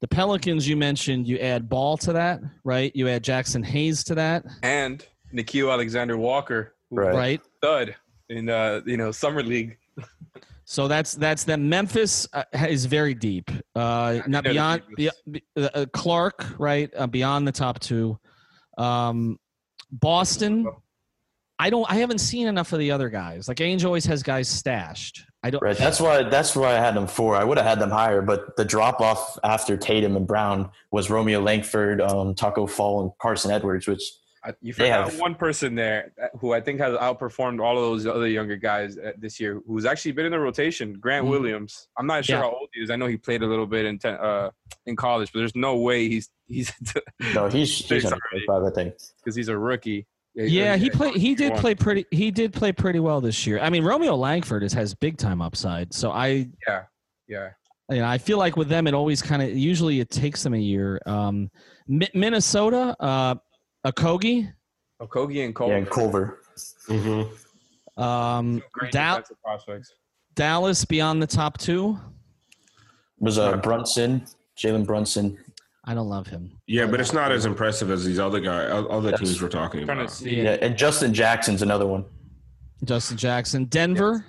[0.00, 2.94] The Pelicans you mentioned, you add Ball to that, right?
[2.94, 7.14] You add Jaxson Hayes to that, and Nickeil Alexander Walker, Right.
[7.14, 7.40] right?
[7.58, 7.94] stud
[8.28, 9.76] in uh, you know summer league.
[10.64, 13.50] So that's that's the Memphis uh, is very deep.
[13.74, 15.22] Uh, not beyond deepest.
[15.32, 16.90] be, uh, uh, Clarke, right?
[16.96, 18.18] Uh, beyond the top two.
[18.76, 19.38] Um,
[19.90, 20.68] Boston.
[21.58, 21.90] I don't.
[21.90, 23.48] I haven't seen enough of the other guys.
[23.48, 25.24] Like Ainge always has guys stashed.
[25.42, 25.62] I don't.
[25.62, 25.76] Right.
[25.76, 27.36] That's why that's why I had them four.
[27.36, 31.10] I would have had them higher, but the drop off after Tatum and Brown was
[31.10, 34.02] Romeo Langford, um, Tacko Fall, and Carsen Edwards, which
[34.44, 37.82] I- You They forgot have- one person there who I think has outperformed all of
[37.82, 40.94] those other younger guys uh, this year, who's actually been in the rotation.
[40.94, 41.30] Grant Mhm.
[41.30, 41.88] Williams.
[41.98, 42.42] I'm not sure Yeah.
[42.42, 42.90] how old he is.
[42.90, 44.50] I know he played a little bit in ten, uh,
[44.86, 46.72] in college, but there's no way he's he's
[47.34, 48.44] no, he's he's under Sorry.
[48.46, 48.94] 25, I think.
[49.22, 50.06] because he's a rookie.
[50.46, 51.16] Yeah, he played.
[51.16, 52.06] He did play pretty.
[52.10, 53.58] He did play pretty well this year.
[53.58, 55.92] I mean, Romeo Langford is, has big time upside.
[55.92, 56.82] So I, Yeah,
[57.26, 57.50] yeah.
[57.90, 60.54] you know, I feel like with them, it always kind of usually it takes them
[60.54, 61.00] a year.
[61.06, 61.50] Um,
[61.88, 63.34] Minnesota, uh,
[63.84, 64.52] Akogi,
[65.02, 65.70] Okogie and Cole.
[65.70, 66.40] Yeah, and Culver.
[66.88, 68.00] Mm-hmm.
[68.02, 69.92] um, Great Dal- defensive prospects.
[70.34, 71.98] Dallas beyond the top two.
[73.18, 74.24] Was uh, Brunson,
[74.56, 75.36] Jalen Brunson.
[75.88, 76.52] I don't love him.
[76.66, 79.20] Yeah, but it's not as impressive as these other guys, other Yes.
[79.20, 80.12] teams we're talking trying to about.
[80.12, 80.42] see.
[80.42, 82.04] Yeah, and Justin Jackson's another one.
[82.84, 84.26] Justin Jackson, Denver.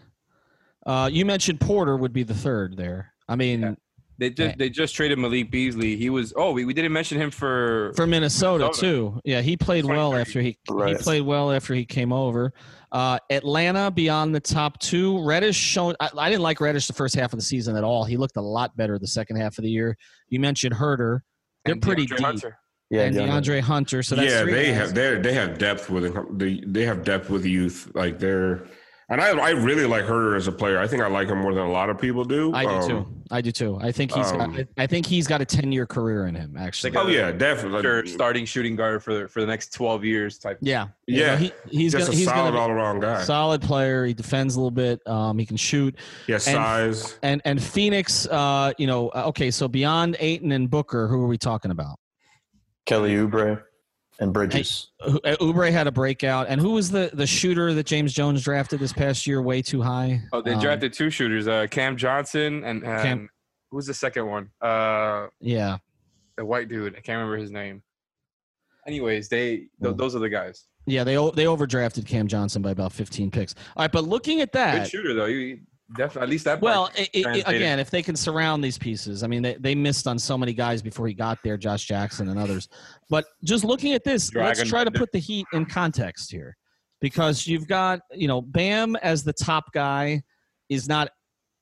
[0.85, 3.11] Uh, you mentioned Porter would be the third there.
[3.27, 3.73] I mean, Yeah.
[4.19, 5.95] They just they just traded Malik Beasley.
[5.95, 8.85] He was oh we, we didn't mention him for for Minnesota, Minnesota.
[8.85, 9.21] too.
[9.23, 12.51] Yeah, he played well after he he played well after he came over.
[12.91, 15.23] Uh, Atlanta beyond the top two.
[15.23, 15.95] Reddish shown.
[16.01, 18.03] I, I didn't like Reddish the first half of the season at all.
[18.03, 19.95] He looked a lot better the second half of the year.
[20.27, 21.21] You mentioned Huerter.
[21.65, 22.25] They're and pretty DeAndre deep.
[22.25, 22.57] Hunter.
[22.89, 23.29] Yeah, and DeAndre.
[23.29, 24.03] DeAndre Hunter.
[24.03, 24.75] So that's yeah, three they guys.
[24.75, 27.91] have they they have depth with they they have depth with youth.
[27.93, 28.63] Like they're
[29.09, 30.79] and I I really like Huerter as a player.
[30.79, 32.53] I think I like him more than a lot of people do.
[32.53, 33.07] I do Um, too.
[33.31, 33.77] I do too.
[33.79, 34.31] I think he's.
[34.31, 36.55] um, got, I think he's got a ten year career in him.
[36.57, 36.95] Actually.
[36.97, 37.81] Oh yeah, definitely.
[37.83, 40.57] Sure, starting shooting guard for the, for the next 12 years type.
[40.61, 40.87] yeah.
[41.07, 43.21] Yeah, he, he's just gonna, a he's solid be all around guy.
[43.23, 44.05] solid player.
[44.05, 44.99] He defends a little bit.
[45.07, 45.95] Um, he can shoot.
[46.27, 47.17] yeah, size.
[47.23, 48.25] And and Phoenix.
[48.27, 49.09] Uh, you know.
[49.09, 51.97] uh, Okay, so beyond Ayton and Booker, who are we talking about?
[52.87, 53.61] Kelly Oubre
[54.19, 54.91] and Bridges.
[55.01, 58.43] Who- uh, Oubre had a breakout, and who was the the shooter that James Jones
[58.43, 59.41] drafted this past year?
[59.41, 60.21] Way too high.
[60.33, 63.29] Oh, they Um, drafted two shooters, uh, Cam Johnson and, and Cam-
[63.71, 64.49] who's the second one?
[64.61, 65.77] Uh, Yeah.
[66.37, 66.93] the white dude.
[66.95, 67.81] I can't remember his name.
[68.87, 69.95] Anyways, they th- Hmm.
[69.97, 70.65] those are the guys.
[70.85, 73.53] Yeah, they they overdrafted Cam Johnson by about 15 picks.
[73.75, 74.71] All right, but looking at that.
[74.73, 75.25] Good that, shooter though.
[75.25, 75.59] You
[75.95, 76.61] definitely at least that.
[76.61, 77.55] Well, part i i translated.
[77.55, 80.53] again, if they can surround these pieces, I mean, they, they missed on so many
[80.53, 82.67] guys before he got there, Josh Jackson and others.
[83.09, 86.55] But just looking at this, let's try to put the Heat in context here,
[87.01, 90.21] because you've got you know Bam as the top guy
[90.69, 91.09] is not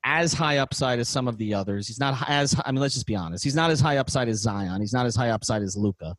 [0.03, 1.87] as high upside as some of the others.
[1.87, 3.43] He's not hi- as I mean, let's just be honest.
[3.43, 4.79] He's not as high upside as Zion.
[4.81, 6.15] He's not as high upside as Luka.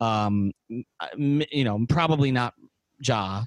[0.00, 0.52] Um,
[1.16, 2.54] you know, probably not
[3.00, 3.44] Ja.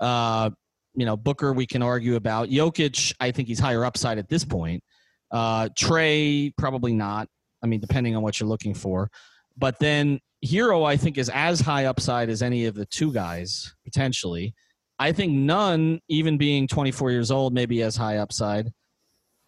[0.00, 0.50] Uh,
[0.94, 2.48] you know, Booker we can argue about.
[2.48, 4.82] Jokic, I think he's higher upside at this point.
[5.30, 7.28] Uh, Trae, probably not.
[7.62, 9.08] I mean, depending on what you're looking for.
[9.56, 13.74] But then Herro, I think, is as high upside as any of the two guys,
[13.84, 14.54] potentially.
[14.98, 18.70] I think Nunn, even being 24 years old, maybe as high upside.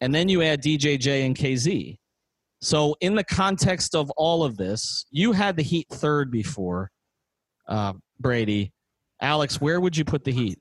[0.01, 1.97] And then you add DJJ and KZ.
[2.61, 6.91] So, in the context of all of this, you had the Heat third before,
[7.69, 8.73] uh, Brady.
[9.21, 10.59] Alex, where would you put the Heat?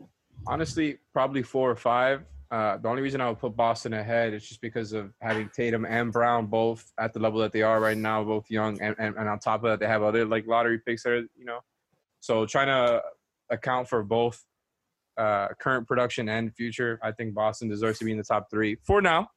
[0.48, 2.24] Honestly, probably four or five.
[2.52, 5.86] Uh, the only reason I would put Boston ahead is just because of having Tatum
[5.86, 9.16] and Brown both at the level that they are right now, both young, and, and,
[9.16, 11.60] and on top of that, they have other like lottery picks that are, you know.
[12.20, 13.02] So trying to
[13.50, 14.44] account for both
[15.18, 18.78] uh, current production and future, I think Boston deserves to be in the top three
[18.84, 19.30] for now.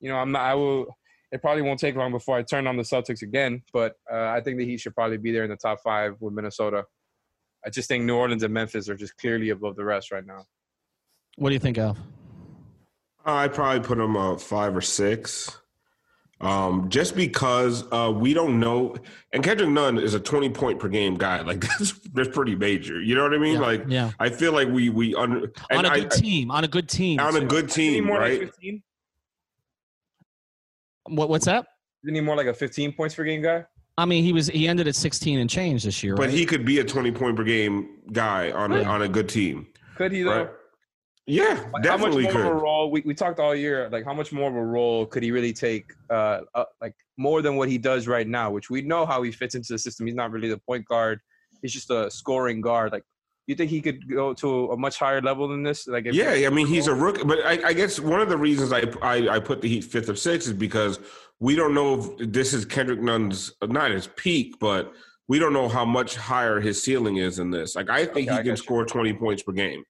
[0.00, 0.42] You know, I'm not.
[0.42, 0.86] I will.
[1.30, 4.42] It probably won't take long before I turn on the Celtics again, but uh, I
[4.42, 6.84] think the Heat should probably be there in the top five with Minnesota.
[7.64, 10.44] I just think New Orleans and Memphis are just clearly above the rest right now.
[11.36, 11.96] What do you think, Al?
[13.24, 15.58] I'd probably put them uh, five or six.
[16.40, 18.96] Um, just because uh, we don't know,
[19.32, 21.40] and Kendrick Nunn is a twenty point per game guy.
[21.46, 23.00] Like that's that's pretty major.
[23.00, 23.54] You know what I mean?
[23.54, 24.10] Yeah, like, yeah.
[24.18, 27.20] I feel like we we under On a I- good team, on a good team.
[27.20, 28.40] on a good team, more right?
[28.40, 28.82] like 15?
[31.10, 31.66] What, what's that?
[32.04, 33.64] Isn't he more like a 15 points per game guy?
[33.98, 36.30] I mean, he was he ended at 16 and change this year, But right?
[36.30, 39.66] he could be a twenty point per game guy on a, on a good team,
[39.96, 40.36] Could he though?
[40.44, 40.50] right?
[41.26, 42.90] Yeah, Like, definitely how much more of a role?
[42.90, 43.88] We, we talked all year.
[43.90, 45.92] Like how much more of a role could he really take?
[46.10, 49.30] Uh, uh, like more than what he does right now, which we know how he
[49.30, 50.06] fits into the system.
[50.06, 51.20] He's not really the point guard.
[51.60, 52.90] He's just a scoring guard.
[52.90, 53.04] Like
[53.46, 55.86] you think he could go to a much higher level than this?
[55.86, 56.94] Like Yeah, I mean he's a oh.
[56.94, 59.84] rookie, but I, I guess one of the reasons I, I I put the Heat
[59.84, 61.00] fifth or sixth is because
[61.40, 64.92] we don't know if this is Kendrick Nunn's not his peak, but
[65.28, 67.74] we don't know how much higher his ceiling is in this.
[67.74, 68.64] Like I think Okay, I he can got you.
[68.64, 69.82] score twenty points per game,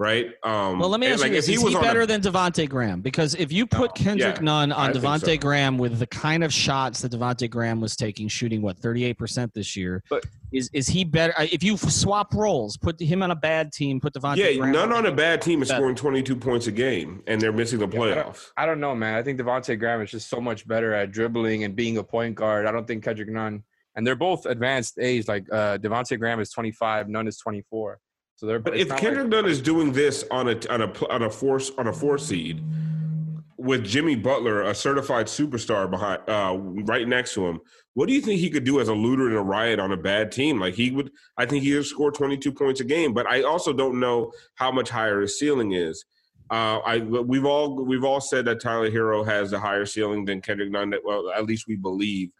[0.00, 0.28] right?
[0.42, 2.22] Um, well, let me and, ask like, you if Is he, on better a- than
[2.22, 3.02] Devonte Graham?
[3.02, 5.36] Because if you put Kendrick Yeah, Nunn on Devonte so.
[5.36, 9.52] Graham with the kind of shots that Devonte Graham was taking, shooting what 38 percent
[9.54, 11.34] this year, But- is is he better?
[11.38, 14.36] uh, If you swap roles, put him on a bad team, put Devonte.
[14.38, 15.78] yeah, Graham Nunn on a bad team is Better.
[15.80, 18.46] scoring twenty two points a game, and they're missing the Yeah, I don't- playoffs.
[18.56, 19.14] I don't know, man.
[19.14, 22.34] I think Devonte Graham is just so much better at dribbling and being a point
[22.36, 22.64] guard.
[22.66, 23.62] I don't think Kendrick Nunn,
[23.94, 25.28] and they're both advanced age.
[25.28, 27.98] Like uh, Devonte Graham is 25, Nunn is 24.
[28.40, 28.58] So they're.
[28.58, 31.70] But if Kendrick like, Nunn is doing this on a on a on a force
[31.76, 32.64] on a four seed
[33.58, 37.60] with Jimmy Butler, a certified superstar behind uh, right next to him,
[37.92, 39.96] what do you think he could do as a looter and a riot on a
[39.98, 40.58] bad team?
[40.58, 43.12] Like he would, I think he would score twenty two points a game.
[43.12, 46.06] But I also don't know how much higher his ceiling is.
[46.48, 50.40] Uh, I we've all we've all said that Tyler Herro has a higher ceiling than
[50.40, 50.88] Kendrick Nunn.
[50.88, 52.30] That, well, at least we believe.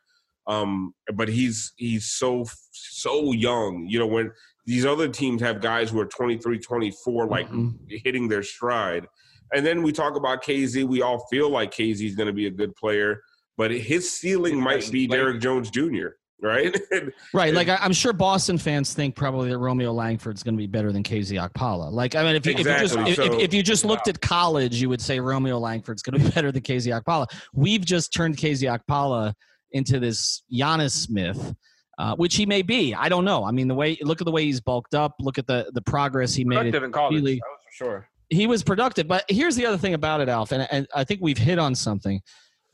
[0.46, 3.86] Um, but he's he's so so young.
[3.86, 4.32] You know when
[4.70, 7.74] these other teams have guys who are 23, 24, like Mhm.
[8.04, 9.06] hitting their stride.
[9.52, 10.84] And then we talk about KZ.
[10.86, 13.20] We all feel like KZ is going to be a good player,
[13.58, 15.10] but his ceiling He's might be playing.
[15.24, 16.10] Derrick Jones Jr.
[16.40, 16.74] Right?
[17.34, 20.66] Right, like I, I'm sure Boston fans think probably that Romeo Langford's going to be
[20.68, 21.90] better than KZ Okpala.
[21.92, 23.84] Like, I mean, if you, if you just Exactly, if, if, so- if you just
[23.84, 27.26] looked at college, you would say Romeo Langford's going to be better than KZ Okpala.
[27.52, 29.34] We've just turned KZ Okpala
[29.72, 31.54] into this Giannis Smith,
[32.00, 32.94] uh, which he may be.
[32.94, 33.44] I don't know.
[33.44, 35.12] I mean, the way look at the way he's bulked up.
[35.20, 36.56] Look at the the progress he made.
[36.56, 37.14] productive in college.
[37.14, 38.08] really- That was for sure.
[38.32, 41.20] He was productive, but here's the other thing about it, Alf, and, and I think
[41.20, 42.20] we've hit on something.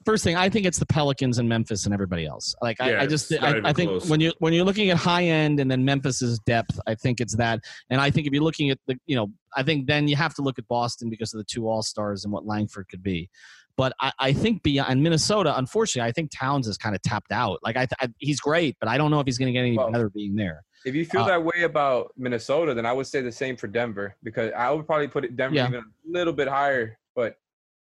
[0.05, 2.55] First thing, I think it's the Pelicans and Memphis and everybody else.
[2.63, 4.09] Like I, Yeah, I just, I, I think close.
[4.09, 7.35] when you when you're looking at high end and then Memphis's depth, I think it's
[7.37, 7.59] that.
[7.91, 10.35] And I think if you're looking at the, you know, I think then you have
[10.35, 13.29] to look at Boston because of the two All Stars and what Langford could be.
[13.77, 17.59] But I, I think beyond Minnesota, unfortunately, I think Towns is kind of tapped out.
[17.63, 19.77] Like I, I he's great, but I don't know if he's going to get any
[19.77, 20.63] Well, better being there.
[20.85, 23.67] If you feel Uh, that way about Minnesota, then I would say the same for
[23.67, 25.69] Denver because I would probably put it Denver Yeah.
[25.69, 26.99] even a little bit higher.
[27.15, 27.37] But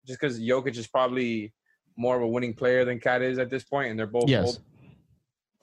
[0.05, 1.53] just because Jokic is probably
[1.97, 4.45] more of a winning player than KAT is at this point, and they're both Yes.
[4.45, 4.59] old.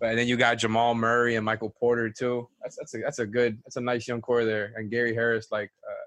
[0.01, 2.49] But and then you got Jamal Murray and Michael Porter too.
[2.63, 5.49] That's that's a that's a good that's a nice young core there, and Gary Harris
[5.51, 6.06] like uh,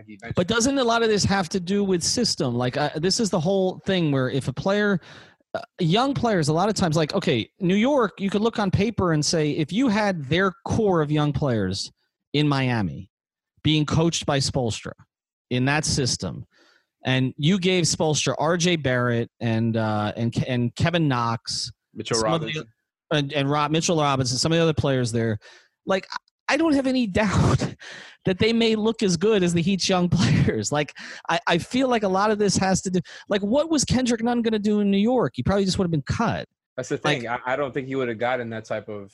[0.00, 0.34] like he mentioned.
[0.34, 2.54] But doesn't a lot of this have to do with system?
[2.54, 5.00] Like uh, this is the whole thing where if a player,
[5.54, 8.70] uh, young players, a lot of times, like okay, New York, you could look on
[8.70, 11.90] paper and say if you had their core of young players
[12.32, 13.10] in Miami,
[13.62, 14.92] being coached by Spoelstra
[15.50, 16.46] in that system,
[17.04, 18.76] and you gave Spoelstra R.J.
[18.76, 22.66] Barrett and uh, and and Kevin Knox Mitchell some of the- Robinson.
[23.12, 25.38] and, and Rob Mitchell Robinson, some of the other players there,
[25.86, 26.06] like
[26.50, 27.74] I don't have any doubt
[28.26, 30.70] that they may look as good as the Heat's young players.
[30.78, 30.94] Like
[31.28, 34.22] I, I feel like a lot of this has to do like what was Kendrick
[34.22, 35.32] Nunn going to do in New York?
[35.36, 36.46] He probably just would have been cut.
[36.76, 37.28] That's the thing.
[37.28, 39.12] I, I don't think he would have gotten that type of.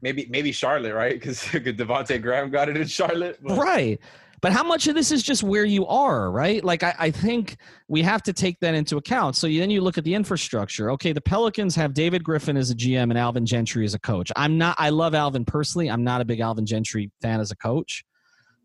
[0.00, 1.12] Maybe maybe Charlotte, right?
[1.18, 3.38] Because Devonte Graham got it in Charlotte.
[3.42, 3.98] but- Right.
[4.40, 6.62] But how much of this is just where you are, right?
[6.62, 7.56] Like I, I think
[7.88, 9.34] we have to take that into account.
[9.36, 10.90] So then you look at the infrastructure.
[10.92, 14.30] Okay, the Pelicans have David Griffin as a GM and Alvin Gentry as a coach.
[14.36, 14.76] I'm not.
[14.78, 15.90] I love Alvin personally.
[15.90, 18.04] I'm not a big Alvin Gentry fan as a coach.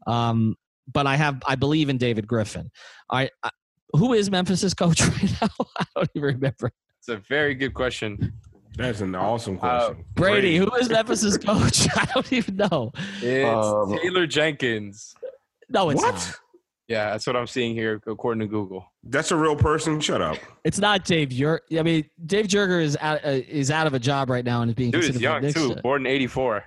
[0.05, 0.55] Um,
[0.91, 1.41] but I have.
[1.47, 2.69] I believe in David Griffin.
[3.09, 3.49] I, I
[3.93, 5.47] who is Memphis's coach right now?
[5.80, 6.71] I don't even remember.
[6.99, 8.34] It's a very good question.
[8.76, 9.59] That's an awesome Uh,
[9.89, 10.05] question.
[10.15, 11.88] Brady, who is Memphis's coach?
[11.95, 12.91] I don't even know.
[13.21, 15.13] It's Um, Taylor Jenkins.
[15.74, 16.13] No, it's what?
[16.13, 16.36] not.
[16.88, 18.86] Yeah, that's what I'm seeing here according to Google.
[19.03, 19.99] That's a real person.
[19.99, 20.38] Shut up.
[20.63, 21.59] It's not Dave Jurg.
[21.78, 24.69] I mean, Dave Joerger is out uh, is out of a job right now and
[24.69, 25.82] is being Dude is considered young for the too.
[25.82, 26.63] Born in '84.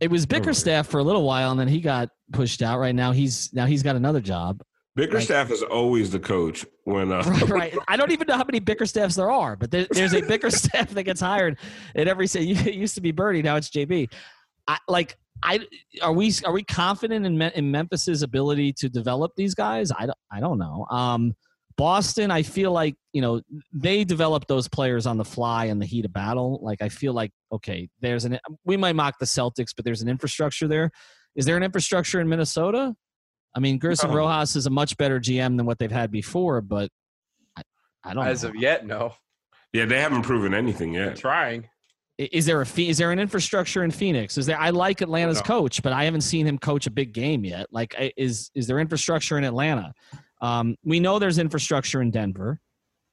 [0.00, 2.78] It was Bickerstaff for a little while, and then he got pushed out.
[2.78, 4.62] Right now, he's now he's got another job.
[4.96, 7.78] Bickerstaff is always the coach when uh, Right, right.
[7.88, 11.02] I don't even know how many Bickerstaffs there are, but there, there's a Bickerstaff that
[11.02, 11.58] gets hired
[11.94, 12.26] at every.
[12.26, 14.12] Say, it used to be Birdie, now it's JB.
[14.66, 15.60] I, like, I
[16.02, 19.92] are we are we confident in, Me- in Memphis's ability to develop these guys?
[19.92, 20.86] I don't, I don't know.
[20.90, 21.34] Um,
[21.76, 23.40] Boston, I feel like you know
[23.72, 26.60] they develop those players on the fly in the heat of battle.
[26.62, 30.08] Like I feel like okay, there's an we might mock the Celtics, but there's an
[30.08, 30.90] infrastructure there.
[31.36, 32.94] Is there an infrastructure in Minnesota?
[33.56, 34.16] I mean, Gersson No.
[34.16, 36.90] Rosas is a much better GM than what they've had before, but
[37.56, 37.62] I,
[38.04, 38.50] I don't As know.
[38.50, 39.14] of yet, no.
[39.72, 41.16] yeah, they haven't proven anything They're yet.
[41.16, 41.68] trying.
[42.16, 42.88] Is there a fee?
[42.88, 44.38] Is there an infrastructure in Phoenix?
[44.38, 44.58] Is there?
[44.58, 45.42] I like Atlanta's No.
[45.42, 47.66] coach, but I haven't seen him coach a big game yet.
[47.72, 49.92] Like, is is there infrastructure in Atlanta?
[50.40, 52.60] Um, we know there's infrastructure in Denver.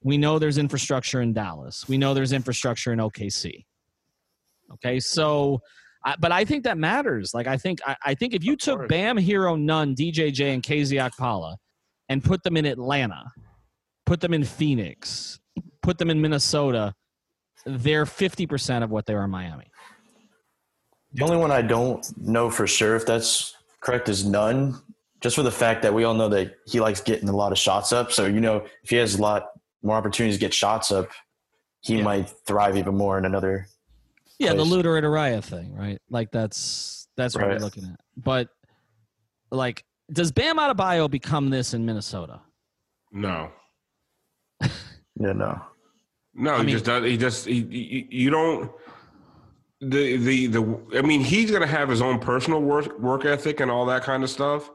[0.04, 1.88] We know there's infrastructure in Dallas.
[1.88, 3.64] We know there's infrastructure in OKC.
[4.74, 5.60] Okay, so,
[6.04, 7.34] I, but I think that matters.
[7.34, 8.88] Like, I think I, I think if you took.
[8.88, 11.56] Bam, Herro, Nunn, DJJ, and KZ Okpala,
[12.08, 13.24] and put them in Atlanta,
[14.06, 15.40] put them in Phoenix,
[15.82, 16.94] put them in Minnesota,
[17.64, 19.66] they're 50% of what they are in Miami.
[21.14, 24.80] The only one I don't know for sure if that's correct is Nunn.
[25.20, 27.58] Just for the fact that we all know that he likes getting a lot of
[27.58, 28.10] shots up.
[28.12, 29.50] So you know, if he has a lot
[29.82, 31.10] more opportunities to get shots up,
[31.80, 32.02] he Yeah.
[32.02, 33.68] might thrive even more in another.
[34.38, 34.68] Yeah, the place.
[34.70, 36.00] looter at Araya thing, right?
[36.10, 37.60] Like that's that's what we're Right.
[37.60, 38.00] looking at.
[38.16, 38.48] But
[39.50, 42.40] like, does Bam Adebayo become this in Minnesota?
[43.12, 43.52] No,
[44.60, 45.60] Yeah, no.
[46.34, 47.04] No, I he mean- just does.
[47.04, 48.70] He just he, he, you don't.
[49.80, 50.80] The the the.
[50.96, 54.22] I mean, he's gonna have his own personal work work ethic and all that kind
[54.22, 54.70] of stuff.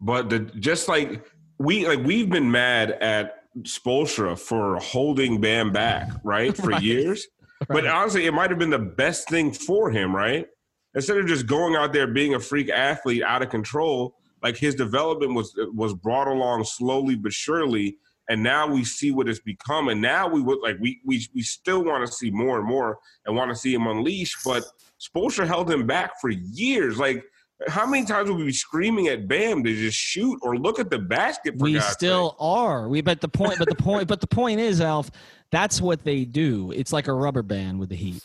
[0.00, 1.24] But the just like
[1.58, 6.82] we like we've been mad at Spoelstra for holding Bam back, right, for Right.
[6.82, 7.26] years.
[7.68, 10.46] But honestly, it might have been the best thing for him, right?
[10.94, 14.74] Instead of just going out there being a freak athlete out of control, like his
[14.74, 17.98] development was was brought along slowly but surely,
[18.30, 19.88] and now we see what it's become.
[19.88, 22.98] And now we would like we we we still want to see more and more
[23.26, 24.42] and want to see him unleash.
[24.44, 24.64] But
[25.00, 26.96] Spoelstra held him back for years.
[26.96, 27.24] Like
[27.66, 30.90] how many times would we be screaming at Bam to just shoot or look at
[30.90, 31.58] the basket?
[31.58, 32.88] For we God's still are.
[32.88, 35.10] We but the point but the point but the point is, Alf,
[35.50, 36.70] that's what they do.
[36.70, 38.22] It's like a rubber band with the Heat.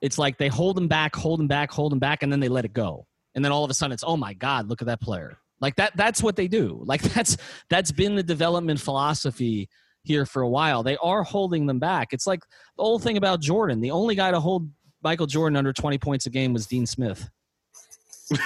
[0.00, 2.48] It's like they hold them back, hold them back, hold them back, and then they
[2.48, 3.06] let it go.
[3.34, 5.38] And then all of a sudden it's, oh my God, look at that player.
[5.64, 6.82] Like that that's what they do.
[6.84, 7.38] Like that's
[7.70, 9.70] that's been the development philosophy
[10.02, 10.82] here for a while.
[10.82, 12.08] They are holding them back.
[12.12, 12.40] It's like
[12.76, 13.80] the whole thing about Jordan.
[13.80, 14.68] The only guy to hold
[15.02, 17.30] Michael Jordan under 20 points a game was Dean Smith.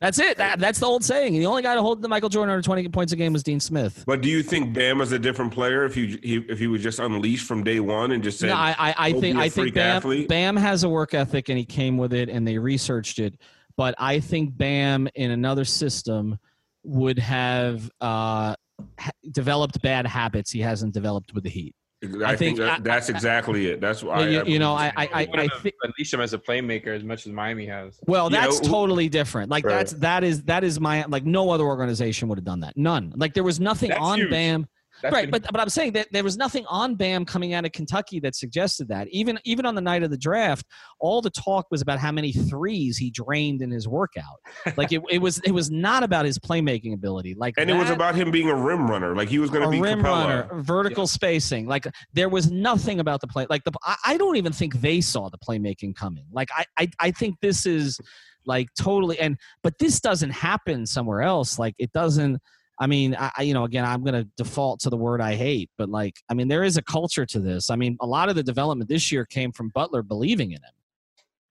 [0.00, 0.36] that's it.
[0.38, 1.34] That, that's the old saying.
[1.34, 3.60] The only guy to hold the Michael Jordan under 20 points a game was Dean
[3.60, 4.02] Smith.
[4.04, 6.82] But do you think Bam is a different player if he, he if he was
[6.82, 9.74] just unleashed from day one and just said, No, I, I, I think I think
[9.74, 10.28] Bam, athlete"?
[10.28, 13.38] Bam has a work ethic and he came with it and they researched it.
[13.76, 16.38] But I think Bam in another system
[16.84, 18.54] would have uh,
[18.98, 21.74] ha- developed bad habits he hasn't developed with the Heat.
[22.04, 23.80] I, I think, think- that, I- that's exactly it.
[23.80, 25.76] That's why you, I, you know, I I, I, I think.
[25.84, 28.00] unleash him as a playmaker as much as Miami has.
[28.08, 29.50] Well, Yeah, that's who- totally different.
[29.50, 29.74] Like Right.
[29.76, 32.76] that's that is that is my like no other organization would have done that.
[32.76, 33.12] None.
[33.16, 34.30] Like there was nothing That's on huge.
[34.30, 34.66] Bam.
[35.02, 37.64] That's right, been- but but I'm saying that there was nothing on Bam coming out
[37.64, 39.08] of Kentucky that suggested that.
[39.08, 40.64] Even even on the night of the draft,
[41.00, 44.40] all the talk was about how many threes he drained in his workout.
[44.76, 47.34] Like it, it was it was not about his playmaking ability.
[47.34, 49.14] Like and it was about him being a rim runner.
[49.16, 50.04] Like he was going to be rim Capela.
[50.04, 51.66] runner, vertical spacing.
[51.66, 53.46] Like there was nothing about the play.
[53.50, 56.26] Like the I, I don't even think they saw the playmaking coming.
[56.32, 57.98] Like I, I I think this is
[58.44, 61.58] like totally and but this doesn't happen somewhere else.
[61.58, 62.40] Like it doesn't.
[62.82, 65.34] I mean, I, I you know again I'm going to default to the word I
[65.36, 67.70] hate, but like I mean there is a culture to this.
[67.70, 70.74] I mean a lot of the development this year came from Butler believing in him,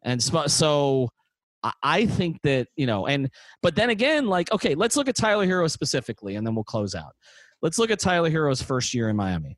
[0.03, 0.45] and so.
[0.47, 1.09] so
[1.63, 3.29] I- I think that you know, and
[3.61, 6.95] but then again, like okay, let's look at Tyler Herro specifically, and then we'll close
[6.95, 7.13] out.
[7.61, 9.57] Let's look at Tyler Herro's first year in Miami.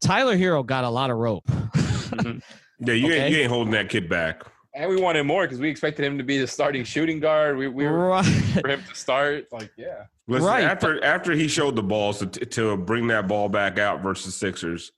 [0.00, 1.44] Tyler Herro got a lot of rope.
[1.46, 2.38] Mm-hmm.
[2.84, 3.20] Yeah, you, Okay.
[3.20, 4.42] ain't, you ain't holding that kid back.
[4.74, 7.56] and we wanted more because we expected him to be the starting shooting guard.
[7.56, 8.24] We, we were right.
[8.60, 9.44] for him to start.
[9.52, 10.06] Like, yeah.
[10.28, 14.02] Listen, Right, after after he showed the balls to, to bring that ball back out
[14.02, 14.92] versus Sixers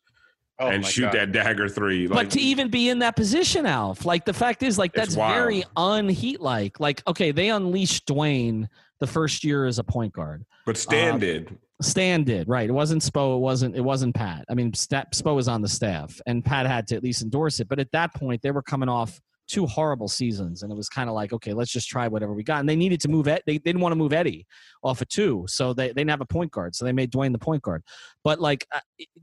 [0.61, 1.15] Oh and shoot God.
[1.15, 4.63] that dagger three, like but to even be in that position, Alf, like the fact
[4.63, 6.79] is, like that's very unheat like.
[6.79, 8.69] Like, okay, they unleashed Dwayne
[9.01, 10.45] the first year as a point guard.
[10.65, 11.59] but Stan uh, did.
[11.83, 12.69] Stan did right.
[12.69, 13.35] It wasn't Spo.
[13.37, 13.75] It wasn't.
[13.75, 14.45] It wasn't Pat.
[14.49, 17.59] I mean, Sta- Spo was on the staff, and Pat had to at least endorse
[17.59, 17.69] it.
[17.69, 21.09] But at that point, they were coming off two horrible seasons, and it was kind
[21.09, 22.61] of like, okay, let's just try whatever we got.
[22.61, 23.29] And they needed to move.
[23.29, 24.47] Ed- they, didn't want to move Eddie
[24.83, 27.33] off of two, so they, they didn't have a point guard, so they made Dwayne
[27.33, 27.83] the point guard.
[28.23, 28.81] But like uh,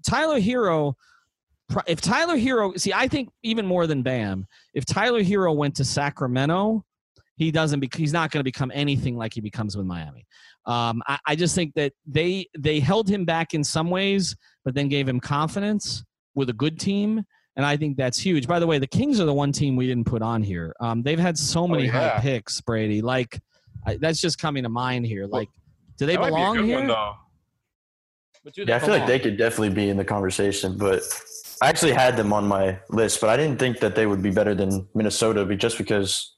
[0.08, 0.94] Tyler Herro,
[1.88, 5.86] if Tyler Herro, see, I think even more than Bam, if Tyler Herro went to
[5.86, 6.84] Sacramento
[7.42, 7.80] he doesn't.
[7.80, 10.28] Bec- he's not going to become anything like he becomes with Miami.
[10.68, 14.76] Um, I, I just think that they they held him back in some ways, but
[14.76, 16.04] then gave him confidence
[16.36, 17.24] with a good team.
[17.56, 18.48] And I think that's huge.
[18.48, 20.74] By the way, the Kings are the one team we didn't put on here.
[20.80, 22.20] Um, they've had so many high yeah.
[22.22, 23.02] picks, Brady.
[23.02, 23.42] Like
[23.86, 25.26] I, that's just coming to mind here.
[25.26, 25.50] Like,
[25.98, 26.78] do they That might be belong good here?
[26.78, 27.14] one, though.
[28.44, 31.04] But do Yeah, I feel like they could definitely be in the conversation, but
[31.62, 34.32] I actually had them on my list, but I didn't think that they would be
[34.32, 36.36] better than Minnesota be- just because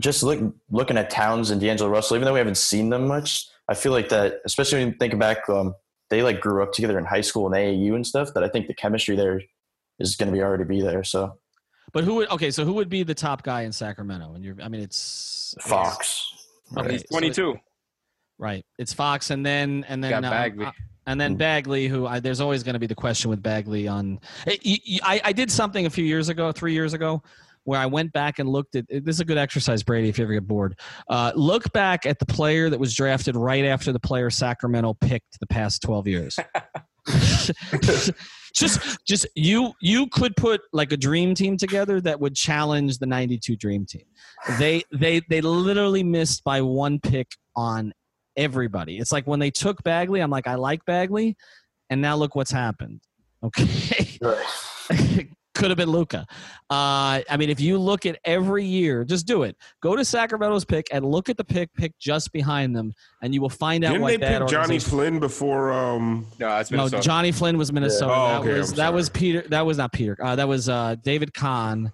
[0.00, 3.48] just look, looking at Towns and D'Angelo Russell, even though we haven't seen them much,
[3.68, 5.74] I feel like that, especially when you think back, um,
[6.10, 8.66] they like grew up together in high school and AAU and stuff, that I think
[8.66, 9.40] the chemistry there
[10.02, 11.04] is going to be already be there.
[11.04, 11.38] So
[11.92, 12.50] But who would okay?
[12.50, 14.34] So who would be the top guy in Sacramento?
[14.34, 16.26] And you're, I mean, it's Fox.
[16.76, 17.56] Okay, He's so 22.
[18.38, 18.64] right.
[18.78, 20.64] It's Fox, and then and then Got uh, Bagley.
[20.66, 20.72] uh,
[21.06, 24.20] and then Bagley, who I, there's always going to be the question with Bagley on.
[24.46, 27.22] Eh, you- you- I, I did something a few years ago, three years ago,
[27.64, 28.86] where I went back and looked at.
[28.88, 30.78] This is a good exercise, Brady, if you ever get bored.
[31.08, 35.40] Uh, look back at the player that was drafted right after the player Sacramento picked
[35.40, 36.38] the past 12 years.
[38.52, 43.06] just just you you could put like a dream team together that would challenge the
[43.06, 44.04] 92 dream team.
[44.58, 47.92] They they they literally missed by one pick on
[48.36, 48.98] everybody.
[48.98, 51.36] It's like when they took bagley i'm like i like bagley
[51.90, 53.00] and now look what's happened.
[53.44, 54.18] Okay
[55.54, 56.26] could have been Luka.
[56.70, 59.56] Uh, I mean, if you look at every year, just do it.
[59.82, 62.92] Go to Sacramento's pick and look at the pick pick just behind them,
[63.22, 65.72] and you will find out Didn't what they bad pick Jonny Flynn before?
[65.72, 68.12] Um, No, it's no, Jonny Flynn was Minnesota.
[68.14, 69.08] Oh, that was I'm that was.
[69.10, 69.42] Peter.
[69.48, 70.16] That was not Peter.
[70.22, 71.92] Uh, that was uh, David Kahn.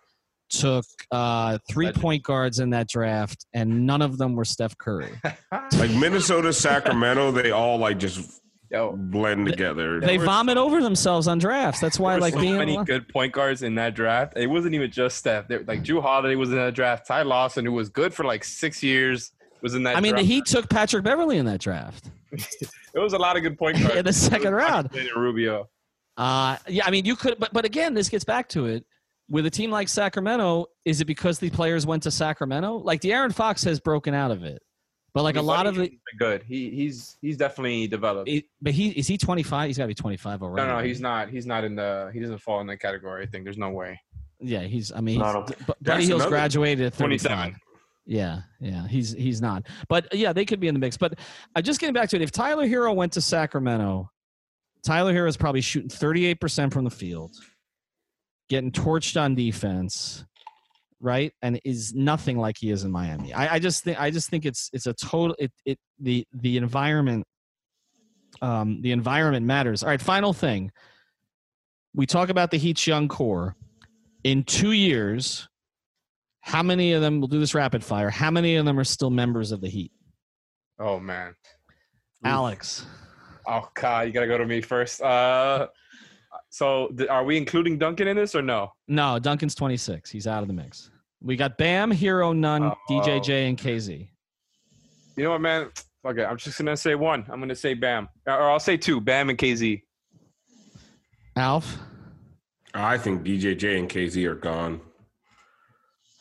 [0.51, 2.03] Took uh, three Legend.
[2.03, 5.11] point guards in that draft, and none of them were Steph Curry.
[5.53, 8.41] like Minnesota, Sacramento, they all like just
[8.71, 9.99] Yo, blend together.
[9.99, 11.81] They were vomit over themselves on drafts.
[11.81, 14.35] That's why, there like so being many good point guards in that draft.
[14.37, 15.49] It wasn't even just Steph.
[15.49, 17.07] There, like Jrue Holiday was in that draft.
[17.07, 19.97] Ty Lawson, who was good for like six years, was in that.
[19.97, 20.29] I mean, the draft.
[20.29, 22.11] Heat took Patrick Beverley in that draft.
[22.95, 24.93] There was a lot of good point guards In the second round.
[24.93, 25.69] Later, Rubio.
[26.17, 28.85] Uh, yeah, I mean, you could, but but again, this gets back to it.
[29.31, 32.77] With a team like Sacramento, is it because the players went to Sacramento?
[32.79, 34.63] Like De'Aaron Fox has broken out of it,
[35.19, 36.45] but like a lot of the, been good.
[36.45, 38.29] He he's he's definitely developed.
[38.29, 39.67] it- but he is he twenty five?
[39.67, 40.65] He's got to be twenty five already.
[40.65, 41.29] no, no, he's not.
[41.29, 42.09] He's not in the.
[42.15, 43.25] He doesn't fall in that category.
[43.25, 44.01] I think there's no way.
[44.39, 44.93] Yeah, he's.
[44.93, 47.57] I mean, Not he's, a- Buddy That's Hill's graduated at thirty 27.
[48.07, 49.67] Yeah, yeah, he's he's not.
[49.89, 50.97] But yeah, they could be in the mix.
[50.97, 51.19] But
[51.57, 54.09] I uh, just getting back to it, if Tyler Herro went to Sacramento,
[54.85, 57.33] Tyler Herro is probably shooting thirty eight percent from the field,
[58.49, 60.25] getting torched on defense,
[61.01, 63.33] right, and is nothing like he is in Miami.
[63.33, 66.57] I, I just think I just think it's it's a total it it the the
[66.57, 67.25] environment.
[68.43, 69.83] Um, the environment matters.
[69.83, 70.71] All right, final thing.
[71.95, 73.57] We talk about the Heat's young core.
[74.23, 75.49] In two years,
[76.41, 79.11] how many of them, we'll do this rapid fire, how many of them are still
[79.11, 79.93] members of the Heat?
[80.79, 81.35] Oh man.
[82.25, 82.87] Alex.
[83.47, 85.01] Oh God, you gotta go to me first.
[85.01, 85.69] Uh,
[86.51, 88.73] so th- are we including Duncan in this or no?
[88.89, 90.11] No, Duncan's 26.
[90.11, 90.91] He's out of the mix.
[91.21, 92.75] We got Bam, Herro, Nunn, Oh.
[92.89, 94.09] DJJ, and KZ.
[95.17, 95.69] You know what, man?
[96.03, 96.25] Fuck it.
[96.25, 97.25] I'm just gonna say one.
[97.29, 99.01] I'm gonna say Bam, or I'll say two.
[99.01, 99.83] Bam and KZ.
[101.37, 101.79] Alf.
[102.75, 104.81] I think DJJ and KZ are gone.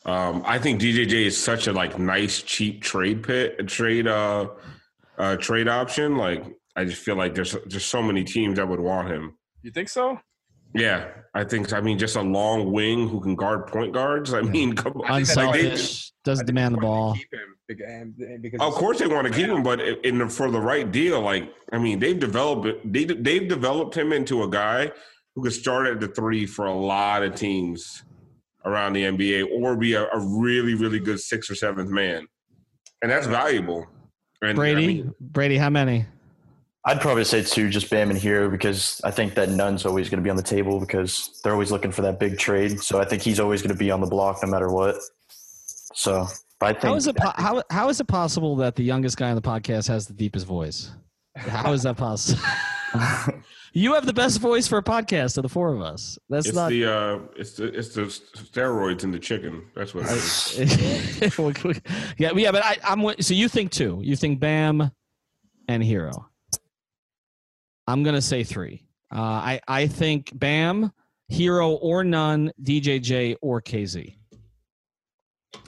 [0.05, 4.47] Um, I think DJJ is such a like nice cheap trade pit trade uh,
[5.17, 6.15] uh trade option.
[6.17, 9.37] Like I just feel like there's just so many teams that would want him.
[9.67, 10.17] You think so?
[10.73, 11.73] Yeah, I think.
[11.73, 14.33] I mean, just a long wing who can guard point guards.
[14.33, 15.03] I mean, come on.
[15.03, 16.13] I Like, Unselfish.
[16.23, 17.15] Does demand the ball.
[17.15, 20.59] Keep him because Of course, they want to keep him, but in the, for the
[20.59, 24.89] right deal, like I mean, they've developed they they've developed him into a guy
[25.35, 28.03] who could start at the three for a lot of teams
[28.63, 32.25] around the NBA, or be a, a really really good sixth or seventh man,
[33.01, 33.85] and that's valuable.
[34.41, 34.87] And I Brady.
[34.87, 36.05] mean, Brady, how many?
[36.87, 40.19] I'd probably say two, just Bam and Herro, because I think that Nunn's always going
[40.19, 42.79] to be on the table because they're always looking for that big trade.
[42.79, 44.95] So I think he's always going to be on the block no matter what.
[45.93, 46.27] So
[46.59, 49.17] but I think How is it po- how how is it possible that the youngest
[49.17, 50.91] guy on the podcast has the deepest voice?
[51.35, 52.41] How is that possible?
[53.73, 56.17] you have the best voice for a podcast of the four of us.
[56.29, 56.69] That's it's not.
[56.69, 59.65] the uh, it's the it's the steroids in the chicken.
[59.75, 61.29] That's what it is.
[62.17, 63.99] yeah, yeah, but I, I'm with- so you think too.
[64.01, 64.89] You think Bam
[65.67, 66.25] and Herro.
[67.87, 68.83] I'm gonna say three.
[69.13, 70.91] Uh, I I think Bam,
[71.31, 74.15] Herro or Nunn, DJJ or KZ.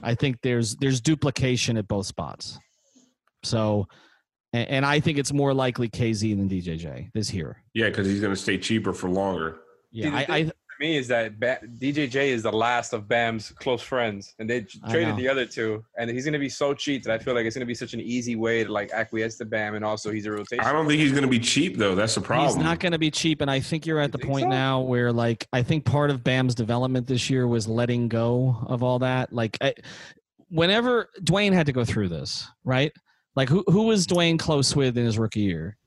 [0.04, 2.60] I think there's there's duplication at both spots.
[3.44, 3.88] So,
[4.54, 7.64] and, and I think it's more likely KZ than DJJ this here.
[7.74, 9.60] Yeah, because he's going to stay cheaper for longer.
[9.92, 14.34] Yeah, I, I me is that ba- DJJ is the last of Bam's close friends,
[14.40, 17.18] and they I traded the other two, and he's gonna be so cheap that I
[17.18, 19.84] feel like it's gonna be such an easy way to like acquiesce to Bam, and
[19.84, 20.64] also he's a rotation.
[20.64, 21.96] I don't think he's going to be cheap though.
[21.96, 22.48] That's the problem.
[22.48, 24.50] He's not going to be cheap, and I think you're at the point so?
[24.50, 28.84] now where, like, I think part of Bam's development this year was letting go of
[28.84, 29.34] all that.
[29.34, 29.74] Like, I,
[30.50, 32.92] whenever Dwayne had to go through this, right?
[33.36, 35.78] Like, who who was Dwayne close with in his rookie year?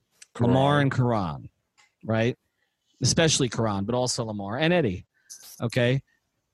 [0.41, 1.51] Lamar and Caron,
[2.05, 2.37] right?
[3.03, 5.07] Especially Caron, but also Lamar and Eddie.
[5.61, 6.01] Okay,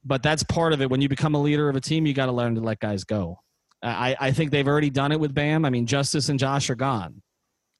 [0.04, 0.90] but that's part of it.
[0.90, 3.04] When you become a leader of a team, you got to learn to let guys
[3.04, 3.40] go.
[3.82, 5.64] I, I think they've already done it with Bam.
[5.64, 7.22] I mean, Justice and Josh are gone.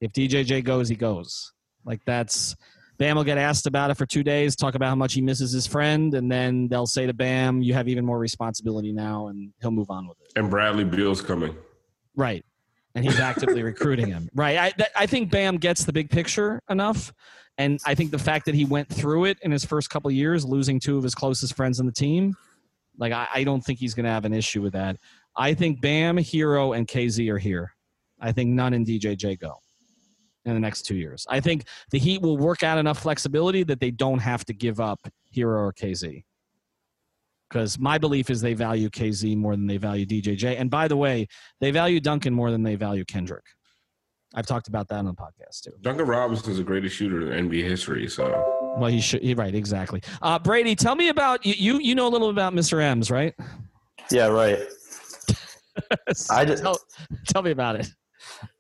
[0.00, 1.52] If DJJ goes, he goes.
[1.84, 2.54] Like that's
[2.98, 5.52] Bam will get asked about it for two days, talk about how much he misses
[5.52, 9.52] his friend, and then they'll say to Bam, "You have even more responsibility now," and
[9.60, 10.32] he'll move on with it.
[10.36, 11.56] and Bradley Beal's coming.
[12.16, 12.44] Right.
[12.94, 14.28] And he's actively recruiting him.
[14.34, 14.58] Right.
[14.58, 17.12] I, that, I think Bam gets the big picture enough.
[17.58, 20.44] And I think the fact that he went through it in his first couple years,
[20.44, 22.36] losing two of his closest friends on the team,
[22.96, 24.96] like, I, I don't think he's going to have an issue with that.
[25.36, 27.74] I think Bam, Herro, and KZ are here.
[28.20, 29.54] I think Nunn in DJJ go
[30.44, 31.26] in the next two years.
[31.28, 34.80] I think the Heat will work out enough flexibility that they don't have to give
[34.80, 35.00] up
[35.36, 36.24] Herro or KZ.
[37.48, 40.60] Because my belief is they value KZ more than they value DJJ.
[40.60, 41.26] And by the way,
[41.60, 43.44] they value Duncan more than they value Kendrick.
[44.34, 45.72] I've talked about that on the podcast too.
[45.80, 48.08] Duncan Robinson's the greatest shooter in NBA history.
[48.08, 49.22] So Well, he should.
[49.22, 50.02] He, right, exactly.
[50.20, 51.54] Uh, Brady, tell me about you.
[51.54, 52.82] You you know a little about Mr.
[52.82, 53.34] M's, right?
[54.10, 54.58] Yeah, right.
[56.30, 56.78] I just tell,
[57.26, 57.88] tell me about it.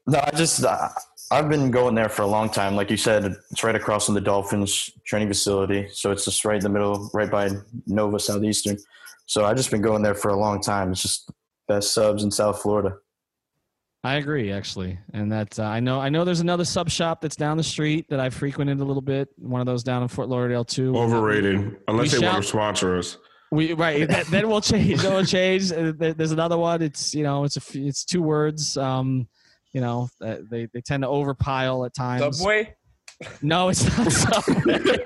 [0.06, 0.88] no, I just uh,
[1.30, 2.74] I've been going there for a long time.
[2.74, 6.56] Like you said, it's right across from the Dolphins training facility, so it's just right
[6.56, 7.50] in the middle, right by
[7.86, 8.78] Nova Southeastern.
[9.26, 10.90] So I've just been going there for a long time.
[10.90, 11.30] It's just
[11.66, 12.96] best subs in South Florida.
[14.08, 16.00] I agree, actually, and that uh, I know.
[16.00, 19.02] I know there's another sub shop that's down the street that I frequented a little
[19.02, 19.28] bit.
[19.36, 20.96] One of those down in Fort Lauderdale too.
[20.96, 23.18] overrated, unless We they shall- want to sponsor us.
[23.50, 25.00] We right that, then we'll change.
[25.02, 25.72] Then we'll change.
[25.72, 26.82] Uh, There's another one.
[26.82, 28.76] It's you know it's a it's two words.
[28.76, 29.26] Um,
[29.72, 32.38] you know uh, they they tend to overpile at times.
[32.38, 32.74] Subway.
[33.42, 34.12] No, it's not
[34.44, 34.98] Subway.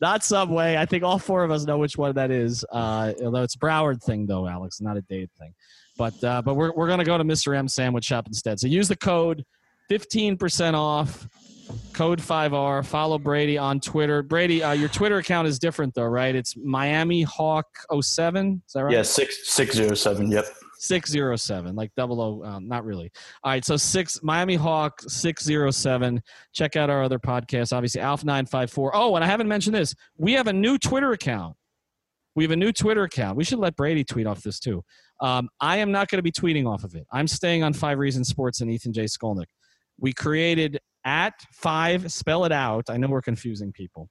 [0.00, 0.76] Not Subway.
[0.76, 2.64] I think all four of us know which one that is.
[2.72, 5.54] Uh, although it's a Broward thing though, Alex, not a Dade thing.
[5.96, 7.56] But uh, but we're we're gonna go to Mr.
[7.56, 8.58] M Sandwich Shop instead.
[8.60, 9.44] So use the code
[9.88, 11.28] fifteen percent off.
[11.94, 12.84] Code 5R.
[12.84, 14.22] Follow Brady on Twitter.
[14.22, 16.34] Brady, uh, your Twitter account is different though, right?
[16.34, 17.66] It's Miami Hawk
[17.98, 18.62] 07.
[18.66, 18.92] Is that right?
[18.92, 20.30] Yeah, six six zero seven.
[20.30, 20.44] Yep.
[20.84, 23.10] 607 like double o um, not really
[23.42, 26.20] all right so six miami hawk 607
[26.52, 30.32] check out our other podcasts obviously alpha 954 oh and i haven't mentioned this we
[30.32, 31.56] have a new twitter account
[32.34, 34.82] we have a new twitter account we should let brady tweet off this too
[35.24, 37.98] um, i am not going to be tweeting off of it i'm staying on five
[37.98, 39.46] reasons sports and ethan j skolnick
[39.98, 44.08] we created at five spell it out i know we're confusing people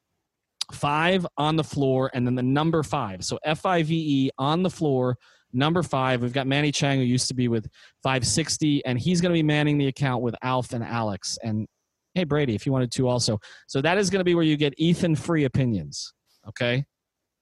[0.72, 5.18] five on the floor and then the number five so f-i-v-e on the floor
[5.54, 6.22] number five.
[6.22, 7.68] We've got Manny Chang, who used to be with
[8.02, 11.38] 560, and he's going to be manning the account with Alf and Alex.
[11.44, 11.68] And
[12.16, 13.40] hey, Brady, if you wanted to also.
[13.68, 16.14] So that is going to be where you get Ethan free opinions.
[16.48, 16.84] Okay.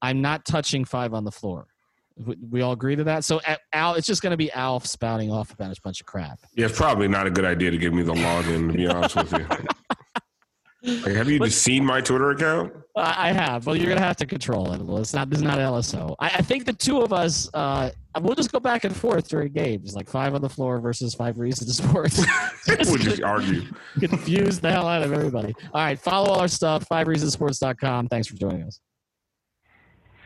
[0.02, 1.68] I'm not touching five on the floor.
[2.18, 3.24] We- We all agree to that.
[3.26, 3.40] So
[3.74, 6.40] Al, it's just going to be Alf spouting off about a bunch of crap.
[6.56, 8.72] Yeah, it's probably not a good idea to give me the login.
[8.72, 9.48] To be honest with you,
[11.04, 12.74] like, have you But- just seen my Twitter account?
[12.96, 13.66] I have.
[13.66, 14.82] Well, you're gonna have to control it.
[14.82, 15.30] Well, it's not.
[15.30, 16.14] This is not LSO.
[16.20, 17.50] I, I think the two of us.
[17.54, 17.90] Uh,
[18.20, 21.40] we'll just go back and forth during games, like five on the floor versus five
[21.40, 22.22] reasons sports.
[22.68, 23.62] we'll just argue.
[24.02, 25.54] confuse the hell out of everybody.
[25.74, 26.86] All right, follow all our stuff.
[26.88, 28.10] Five FiveReasonsports.com.
[28.10, 28.82] Thanks for joining us.